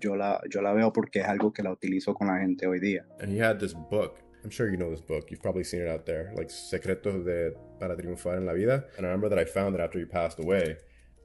yo 0.00 0.16
la, 0.16 0.40
yo 0.50 0.62
la 0.62 0.72
veo 0.72 0.92
porque 0.92 1.20
es 1.20 1.26
algo 1.26 1.52
que 1.52 1.62
la 1.62 1.72
utilizo 1.72 2.14
con 2.14 2.28
la 2.28 2.38
gente 2.38 2.66
hoy 2.66 2.80
día. 2.80 3.06
And 3.20 3.32
he 3.32 3.42
had 3.42 3.58
this 3.58 3.74
book. 3.74 4.18
I'm 4.44 4.50
sure 4.50 4.70
you 4.70 4.76
know 4.76 4.90
this 4.90 5.00
book. 5.00 5.30
You've 5.30 5.40
probably 5.40 5.64
seen 5.64 5.82
it 5.82 5.88
out 5.88 6.04
there, 6.04 6.32
like 6.36 6.50
Secretos 6.50 7.24
de 7.24 7.56
para 7.80 7.96
triunfar 7.96 8.36
en 8.36 8.46
la 8.46 8.52
vida. 8.52 8.86
And 8.98 9.06
I 9.06 9.10
remember 9.10 9.30
that 9.30 9.38
I 9.38 9.46
found 9.46 9.74
it 9.74 9.80
after 9.80 9.98
he 9.98 10.04
passed 10.04 10.38
away. 10.38 10.76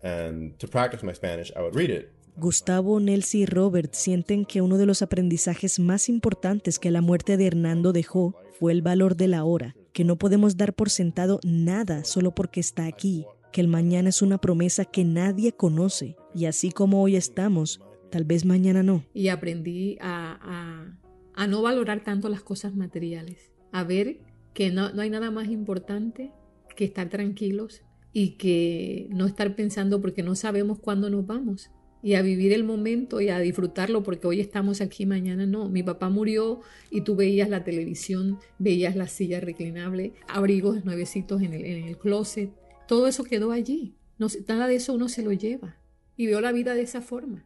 And 0.01 0.57
to 0.59 0.67
practice 0.67 1.03
my 1.03 1.13
Spanish, 1.13 1.51
I 1.55 1.61
would 1.61 1.75
read 1.75 1.89
it. 1.89 2.11
Gustavo, 2.37 3.01
Nelsie 3.01 3.41
y 3.41 3.45
Robert 3.45 3.93
sienten 3.93 4.45
que 4.45 4.61
uno 4.61 4.77
de 4.77 4.85
los 4.85 5.01
aprendizajes 5.01 5.79
más 5.79 6.07
importantes 6.07 6.79
que 6.79 6.89
la 6.89 7.01
muerte 7.01 7.35
de 7.35 7.47
Hernando 7.47 7.91
dejó 7.91 8.33
fue 8.57 8.71
el 8.71 8.81
valor 8.81 9.17
de 9.17 9.27
la 9.27 9.43
hora, 9.43 9.75
que 9.91 10.05
no 10.05 10.17
podemos 10.17 10.55
dar 10.55 10.73
por 10.73 10.89
sentado 10.89 11.41
nada 11.43 12.05
solo 12.05 12.33
porque 12.33 12.61
está 12.61 12.85
aquí, 12.85 13.25
que 13.51 13.59
el 13.59 13.67
mañana 13.67 14.07
es 14.07 14.21
una 14.21 14.37
promesa 14.37 14.85
que 14.85 15.03
nadie 15.03 15.51
conoce, 15.51 16.15
y 16.33 16.45
así 16.45 16.71
como 16.71 17.01
hoy 17.03 17.17
estamos, 17.17 17.81
tal 18.09 18.23
vez 18.25 18.45
mañana 18.45 18.83
no. 18.83 19.03
Y 19.13 19.29
aprendí 19.29 19.97
a, 20.01 20.95
a, 21.35 21.47
no 21.47 21.61
valorar 21.61 22.03
tanto 22.03 22.29
las 22.29 22.41
cosas 22.41 22.75
materiales, 22.75 23.51
a 23.71 23.83
ver 23.83 24.19
que 24.53 24.71
no, 24.71 24.91
no 24.91 25.01
hay 25.01 25.09
nada 25.09 25.31
más 25.31 25.47
importante 25.47 26.31
que 26.75 26.85
estar 26.85 27.09
tranquilos 27.09 27.81
y 28.11 28.31
que 28.31 29.07
no 29.11 29.25
estar 29.25 29.55
pensando 29.55 30.01
porque 30.01 30.23
no 30.23 30.35
sabemos 30.35 30.79
cuándo 30.79 31.09
nos 31.09 31.25
vamos 31.25 31.71
y 32.01 32.13
a 32.15 32.21
vivir 32.21 32.53
el 32.53 32.63
momento 32.63 33.19
y 33.21 33.29
a 33.29 33.39
disfrutarlo 33.39 34.03
porque 34.03 34.27
hoy 34.27 34.39
estamos 34.39 34.81
aquí, 34.81 35.05
mañana 35.05 35.45
no. 35.45 35.69
Mi 35.69 35.83
papá 35.83 36.09
murió 36.09 36.61
y 36.89 37.01
tú 37.01 37.15
veías 37.15 37.49
la 37.49 37.63
televisión, 37.63 38.39
veías 38.57 38.95
la 38.95 39.07
silla 39.07 39.39
reclinable, 39.39 40.13
abrigos 40.27 40.85
nuevecitos 40.85 41.41
en 41.41 41.53
el, 41.53 41.65
en 41.65 41.83
el 41.85 41.97
closet. 41.97 42.51
Todo 42.87 43.07
eso 43.07 43.23
quedó 43.23 43.51
allí. 43.51 43.95
No, 44.17 44.27
nada 44.47 44.67
de 44.67 44.75
eso 44.75 44.93
uno 44.93 45.09
se 45.09 45.23
lo 45.23 45.33
lleva. 45.33 45.77
Y 46.15 46.27
veo 46.27 46.41
la 46.41 46.51
vida 46.51 46.73
de 46.73 46.81
esa 46.81 47.01
forma. 47.01 47.45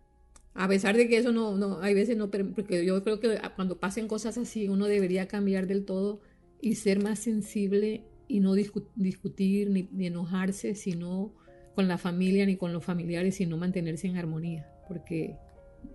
A 0.54 0.68
pesar 0.68 0.96
de 0.96 1.08
que 1.08 1.18
eso 1.18 1.32
no, 1.32 1.58
no, 1.58 1.82
hay 1.82 1.94
veces 1.94 2.16
no, 2.16 2.30
porque 2.30 2.86
yo 2.86 3.04
creo 3.04 3.20
que 3.20 3.40
cuando 3.56 3.80
pasen 3.80 4.08
cosas 4.08 4.38
así, 4.38 4.68
uno 4.68 4.86
debería 4.86 5.28
cambiar 5.28 5.68
del 5.68 5.84
todo 5.84 6.22
y 6.62 6.76
ser 6.76 7.02
más 7.02 7.20
sensible 7.20 8.04
y 8.28 8.40
no 8.40 8.54
discutir 8.54 9.70
ni, 9.70 9.90
ni 9.92 10.08
enojarse, 10.08 10.76
sino 10.76 11.34
con 11.76 11.88
la 11.88 11.98
familia 11.98 12.46
ni 12.46 12.56
con 12.56 12.72
los 12.72 12.84
familiares, 12.84 13.36
sino 13.36 13.58
mantenerse 13.58 14.08
en 14.08 14.18
armonía, 14.18 14.70
porque 14.88 15.38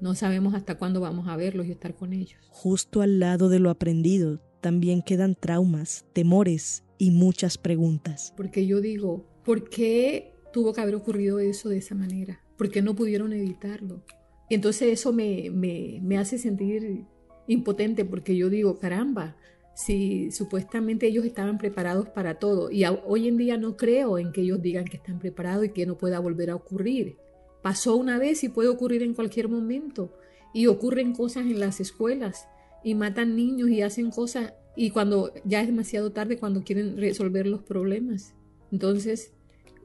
no 0.01 0.14
sabemos 0.14 0.55
hasta 0.55 0.77
cuándo 0.77 1.01
vamos 1.01 1.29
a 1.29 1.37
verlos 1.37 1.66
y 1.66 1.73
estar 1.73 1.94
con 1.94 2.12
ellos. 2.12 2.40
Justo 2.51 3.01
al 3.01 3.21
lado 3.21 3.49
de 3.49 3.61
lo 3.61 3.71
aprendido 3.71 4.40
también 4.61 5.03
quedan 5.03 5.35
traumas, 5.35 6.05
temores 6.12 6.85
y 6.99 7.12
muchas 7.12 7.59
preguntas. 7.59 8.35
Porque 8.37 8.66
yo 8.66 8.81
digo, 8.81 9.25
¿por 9.44 9.68
qué 9.71 10.35
tuvo 10.53 10.73
que 10.73 10.81
haber 10.81 10.97
ocurrido 10.97 11.38
eso 11.38 11.68
de 11.68 11.79
esa 11.79 11.94
manera? 11.94 12.42
¿Por 12.57 12.71
qué 12.71 12.83
no 12.83 12.94
pudieron 12.94 13.33
evitarlo? 13.33 14.03
Y 14.49 14.55
entonces 14.55 14.89
eso 14.89 15.13
me, 15.13 15.51
me, 15.51 16.01
me 16.03 16.19
hace 16.19 16.39
sentir 16.39 17.05
impotente 17.47 18.05
porque 18.05 18.37
yo 18.37 18.49
digo, 18.51 18.79
caramba, 18.79 19.37
si 19.75 20.31
supuestamente 20.33 21.07
ellos 21.07 21.25
estaban 21.25 21.59
preparados 21.59 22.09
para 22.09 22.39
todo. 22.39 22.71
Y 22.71 22.85
hoy 22.85 23.29
en 23.29 23.37
día 23.37 23.57
no 23.57 23.77
creo 23.77 24.19
en 24.19 24.33
que 24.33 24.41
ellos 24.41 24.61
digan 24.61 24.85
que 24.85 24.97
están 24.97 25.19
preparados 25.19 25.67
y 25.67 25.69
que 25.71 25.87
no 25.87 25.97
pueda 25.97 26.19
volver 26.19 26.51
a 26.51 26.57
ocurrir. 26.57 27.17
Pasó 27.63 27.97
una 27.97 28.19
vez 28.19 28.43
y 28.45 28.49
puede 28.49 28.69
ocurrir 28.69 29.03
en 29.03 29.15
cualquier 29.15 29.49
momento. 29.49 30.13
Y 30.53 30.67
ocurren 30.67 31.15
cosas 31.15 31.47
en 31.47 31.61
las 31.61 31.79
escuelas 31.79 32.49
y 32.83 32.95
matan 32.95 33.37
niños 33.37 33.69
y 33.69 33.83
hacen 33.83 34.11
cosas 34.11 34.55
y 34.77 34.91
cuando 34.91 35.33
ya 35.45 35.61
es 35.61 35.67
demasiado 35.67 36.13
tarde 36.13 36.39
cuando 36.39 36.63
quieren 36.63 36.97
resolver 36.97 37.47
los 37.47 37.63
problemas. 37.63 38.35
Entonces 38.71 39.33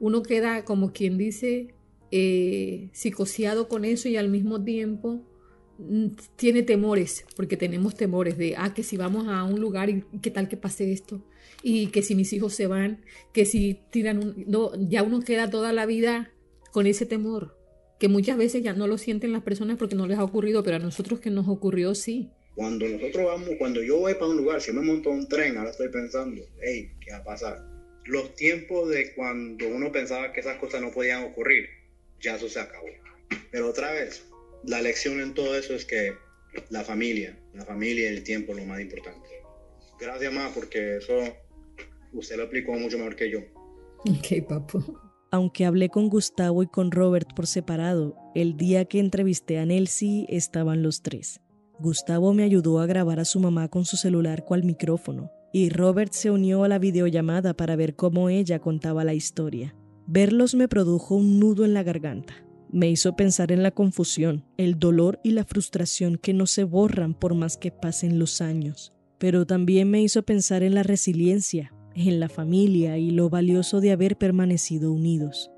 uno 0.00 0.22
queda 0.22 0.64
como 0.64 0.92
quien 0.92 1.18
dice 1.18 1.74
eh, 2.16 3.66
con 3.68 3.84
eso 3.84 4.08
y 4.08 4.16
al 4.16 4.28
mismo 4.28 4.62
tiempo 4.62 5.24
Mm, 5.78 6.10
tiene 6.36 6.62
temores, 6.62 7.24
porque 7.34 7.56
tenemos 7.56 7.96
temores 7.96 8.38
de, 8.38 8.54
ah, 8.56 8.72
que 8.74 8.84
si 8.84 8.96
vamos 8.96 9.26
a 9.28 9.42
un 9.42 9.60
lugar 9.60 9.90
y 9.90 10.04
qué 10.22 10.30
tal 10.30 10.48
que 10.48 10.56
pase 10.56 10.92
esto, 10.92 11.20
y 11.62 11.88
que 11.88 12.02
si 12.02 12.14
mis 12.14 12.32
hijos 12.32 12.54
se 12.54 12.66
van, 12.66 13.02
que 13.32 13.44
si 13.44 13.80
tiran 13.90 14.18
un... 14.18 14.44
No, 14.46 14.70
ya 14.88 15.02
uno 15.02 15.20
queda 15.20 15.50
toda 15.50 15.72
la 15.72 15.86
vida 15.86 16.32
con 16.70 16.86
ese 16.86 17.06
temor, 17.06 17.58
que 17.98 18.08
muchas 18.08 18.36
veces 18.36 18.62
ya 18.62 18.72
no 18.72 18.86
lo 18.86 18.98
sienten 18.98 19.32
las 19.32 19.42
personas 19.42 19.76
porque 19.76 19.96
no 19.96 20.06
les 20.06 20.18
ha 20.18 20.24
ocurrido, 20.24 20.62
pero 20.62 20.76
a 20.76 20.80
nosotros 20.80 21.18
que 21.20 21.30
nos 21.30 21.48
ocurrió 21.48 21.94
sí. 21.94 22.30
Cuando 22.54 22.86
nosotros 22.86 23.24
vamos, 23.24 23.50
cuando 23.58 23.82
yo 23.82 23.98
voy 23.98 24.14
para 24.14 24.28
un 24.28 24.36
lugar, 24.36 24.60
si 24.60 24.72
me 24.72 24.80
monto 24.80 25.10
un 25.10 25.28
tren, 25.28 25.56
ahora 25.56 25.70
estoy 25.70 25.88
pensando, 25.88 26.40
hey, 26.62 26.92
¿qué 27.00 27.10
va 27.10 27.18
a 27.18 27.24
pasar? 27.24 27.66
Los 28.04 28.36
tiempos 28.36 28.90
de 28.90 29.12
cuando 29.14 29.66
uno 29.66 29.90
pensaba 29.90 30.32
que 30.32 30.40
esas 30.40 30.58
cosas 30.58 30.82
no 30.82 30.92
podían 30.92 31.24
ocurrir, 31.24 31.66
ya 32.24 32.36
eso 32.36 32.48
se 32.48 32.58
acabó. 32.58 32.86
Pero 33.50 33.68
otra 33.68 33.92
vez, 33.92 34.24
la 34.64 34.80
lección 34.80 35.20
en 35.20 35.34
todo 35.34 35.56
eso 35.56 35.74
es 35.74 35.84
que 35.84 36.14
la 36.70 36.82
familia, 36.82 37.38
la 37.52 37.64
familia 37.64 38.10
y 38.10 38.16
el 38.16 38.22
tiempo 38.24 38.52
es 38.52 38.58
lo 38.58 38.64
más 38.64 38.80
importante. 38.80 39.28
Gracias 40.00 40.32
más 40.32 40.52
porque 40.52 40.96
eso 40.96 41.12
usted 42.12 42.36
lo 42.36 42.44
explicó 42.44 42.72
mucho 42.72 42.98
mejor 42.98 43.16
que 43.16 43.30
yo. 43.30 43.40
Ok, 43.98 44.46
papu. 44.48 44.98
Aunque 45.30 45.64
hablé 45.64 45.88
con 45.88 46.08
Gustavo 46.08 46.62
y 46.62 46.68
con 46.68 46.92
Robert 46.92 47.28
por 47.34 47.46
separado, 47.46 48.16
el 48.34 48.56
día 48.56 48.84
que 48.84 49.00
entrevisté 49.00 49.58
a 49.58 49.66
Nelsie 49.66 50.26
estaban 50.28 50.82
los 50.82 51.02
tres. 51.02 51.40
Gustavo 51.80 52.32
me 52.32 52.44
ayudó 52.44 52.78
a 52.78 52.86
grabar 52.86 53.18
a 53.18 53.24
su 53.24 53.40
mamá 53.40 53.68
con 53.68 53.84
su 53.84 53.96
celular 53.96 54.44
cual 54.44 54.62
micrófono, 54.62 55.32
y 55.52 55.70
Robert 55.70 56.12
se 56.12 56.30
unió 56.30 56.62
a 56.62 56.68
la 56.68 56.78
videollamada 56.78 57.54
para 57.54 57.74
ver 57.74 57.96
cómo 57.96 58.28
ella 58.28 58.60
contaba 58.60 59.02
la 59.02 59.14
historia. 59.14 59.74
Verlos 60.06 60.54
me 60.54 60.68
produjo 60.68 61.14
un 61.14 61.38
nudo 61.38 61.64
en 61.64 61.74
la 61.74 61.82
garganta 61.82 62.44
me 62.74 62.90
hizo 62.90 63.14
pensar 63.14 63.52
en 63.52 63.62
la 63.62 63.70
confusión, 63.70 64.44
el 64.56 64.80
dolor 64.80 65.20
y 65.22 65.30
la 65.30 65.44
frustración 65.44 66.18
que 66.18 66.34
no 66.34 66.44
se 66.46 66.64
borran 66.64 67.14
por 67.14 67.36
más 67.36 67.56
que 67.56 67.70
pasen 67.70 68.18
los 68.18 68.40
años. 68.40 68.92
Pero 69.18 69.46
también 69.46 69.88
me 69.88 70.02
hizo 70.02 70.24
pensar 70.24 70.64
en 70.64 70.74
la 70.74 70.82
resiliencia, 70.82 71.72
en 71.94 72.18
la 72.18 72.28
familia 72.28 72.98
y 72.98 73.12
lo 73.12 73.30
valioso 73.30 73.80
de 73.80 73.92
haber 73.92 74.18
permanecido 74.18 74.92
unidos. 74.92 75.52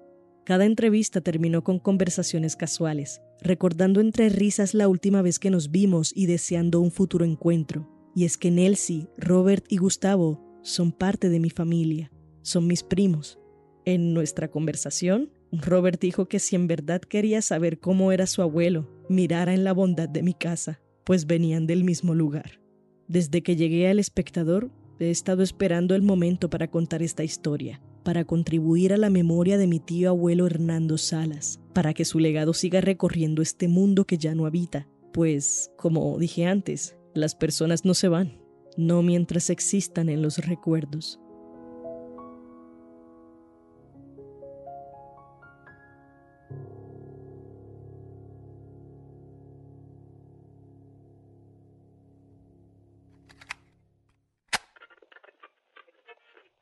Cada 0.44 0.66
entrevista 0.66 1.22
terminó 1.22 1.64
con 1.64 1.78
conversaciones 1.78 2.54
casuales, 2.54 3.22
recordando 3.40 4.02
entre 4.02 4.28
risas 4.28 4.74
la 4.74 4.86
última 4.86 5.22
vez 5.22 5.38
que 5.38 5.48
nos 5.48 5.70
vimos 5.70 6.12
y 6.14 6.26
deseando 6.26 6.82
un 6.82 6.90
futuro 6.90 7.24
encuentro. 7.24 7.88
Y 8.14 8.26
es 8.26 8.36
que 8.36 8.50
Nelsie, 8.50 9.08
Robert 9.16 9.64
y 9.70 9.78
Gustavo 9.78 10.60
son 10.62 10.92
parte 10.92 11.30
de 11.30 11.40
mi 11.40 11.48
familia, 11.48 12.12
son 12.42 12.66
mis 12.66 12.82
primos. 12.82 13.38
En 13.86 14.12
nuestra 14.12 14.48
conversación 14.48 15.30
Robert 15.52 16.00
dijo 16.00 16.26
que 16.26 16.40
si 16.40 16.56
en 16.56 16.66
verdad 16.66 17.00
quería 17.00 17.40
saber 17.40 17.78
cómo 17.78 18.10
era 18.10 18.26
su 18.26 18.42
abuelo, 18.42 18.90
mirara 19.08 19.54
en 19.54 19.62
la 19.62 19.72
bondad 19.72 20.08
de 20.08 20.24
mi 20.24 20.34
casa, 20.34 20.80
pues 21.04 21.26
venían 21.26 21.68
del 21.68 21.84
mismo 21.84 22.12
lugar. 22.12 22.60
Desde 23.06 23.44
que 23.44 23.54
llegué 23.54 23.88
al 23.88 24.00
espectador, 24.00 24.72
he 24.98 25.10
estado 25.10 25.44
esperando 25.44 25.94
el 25.94 26.02
momento 26.02 26.50
para 26.50 26.68
contar 26.68 27.00
esta 27.00 27.22
historia, 27.22 27.80
para 28.02 28.24
contribuir 28.24 28.92
a 28.92 28.96
la 28.96 29.08
memoria 29.08 29.56
de 29.56 29.68
mi 29.68 29.78
tío 29.78 30.08
abuelo 30.08 30.46
Hernando 30.46 30.98
Salas, 30.98 31.60
para 31.72 31.94
que 31.94 32.04
su 32.04 32.18
legado 32.18 32.54
siga 32.54 32.80
recorriendo 32.80 33.40
este 33.40 33.68
mundo 33.68 34.04
que 34.04 34.18
ya 34.18 34.34
no 34.34 34.46
habita, 34.46 34.88
pues, 35.12 35.70
como 35.76 36.18
dije 36.18 36.46
antes, 36.46 36.96
las 37.14 37.36
personas 37.36 37.84
no 37.84 37.94
se 37.94 38.08
van, 38.08 38.42
no 38.76 39.02
mientras 39.02 39.48
existan 39.48 40.08
en 40.08 40.22
los 40.22 40.38
recuerdos. 40.38 41.20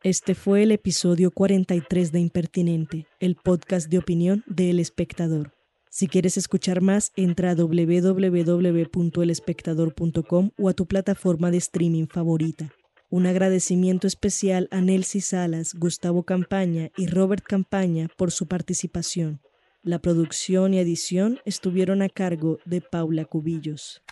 Este 0.04 0.34
fue 0.34 0.62
el 0.64 0.70
episodio 0.70 1.30
43 1.30 2.12
de 2.12 2.20
Impertinente, 2.20 3.06
el 3.20 3.36
podcast 3.36 3.88
de 3.88 3.96
opinión 3.96 4.44
de 4.46 4.68
El 4.68 4.78
Espectador. 4.78 5.54
Si 5.88 6.08
quieres 6.08 6.36
escuchar 6.36 6.82
más, 6.82 7.10
entra 7.16 7.52
a 7.52 7.54
www.elespectador.com 7.54 10.50
o 10.58 10.68
a 10.68 10.74
tu 10.74 10.84
plataforma 10.84 11.50
de 11.50 11.56
streaming 11.56 12.06
favorita. 12.06 12.70
Un 13.08 13.24
agradecimiento 13.24 14.06
especial 14.06 14.68
a 14.70 14.82
Nelcy 14.82 15.22
Salas, 15.22 15.72
Gustavo 15.72 16.24
Campaña 16.24 16.90
y 16.98 17.06
Robert 17.06 17.42
Campaña 17.42 18.10
por 18.18 18.30
su 18.30 18.46
participación. 18.46 19.40
La 19.82 20.00
producción 20.00 20.74
y 20.74 20.80
edición 20.80 21.38
estuvieron 21.46 22.02
a 22.02 22.10
cargo 22.10 22.58
de 22.66 22.82
Paula 22.82 23.24
Cubillos. 23.24 24.02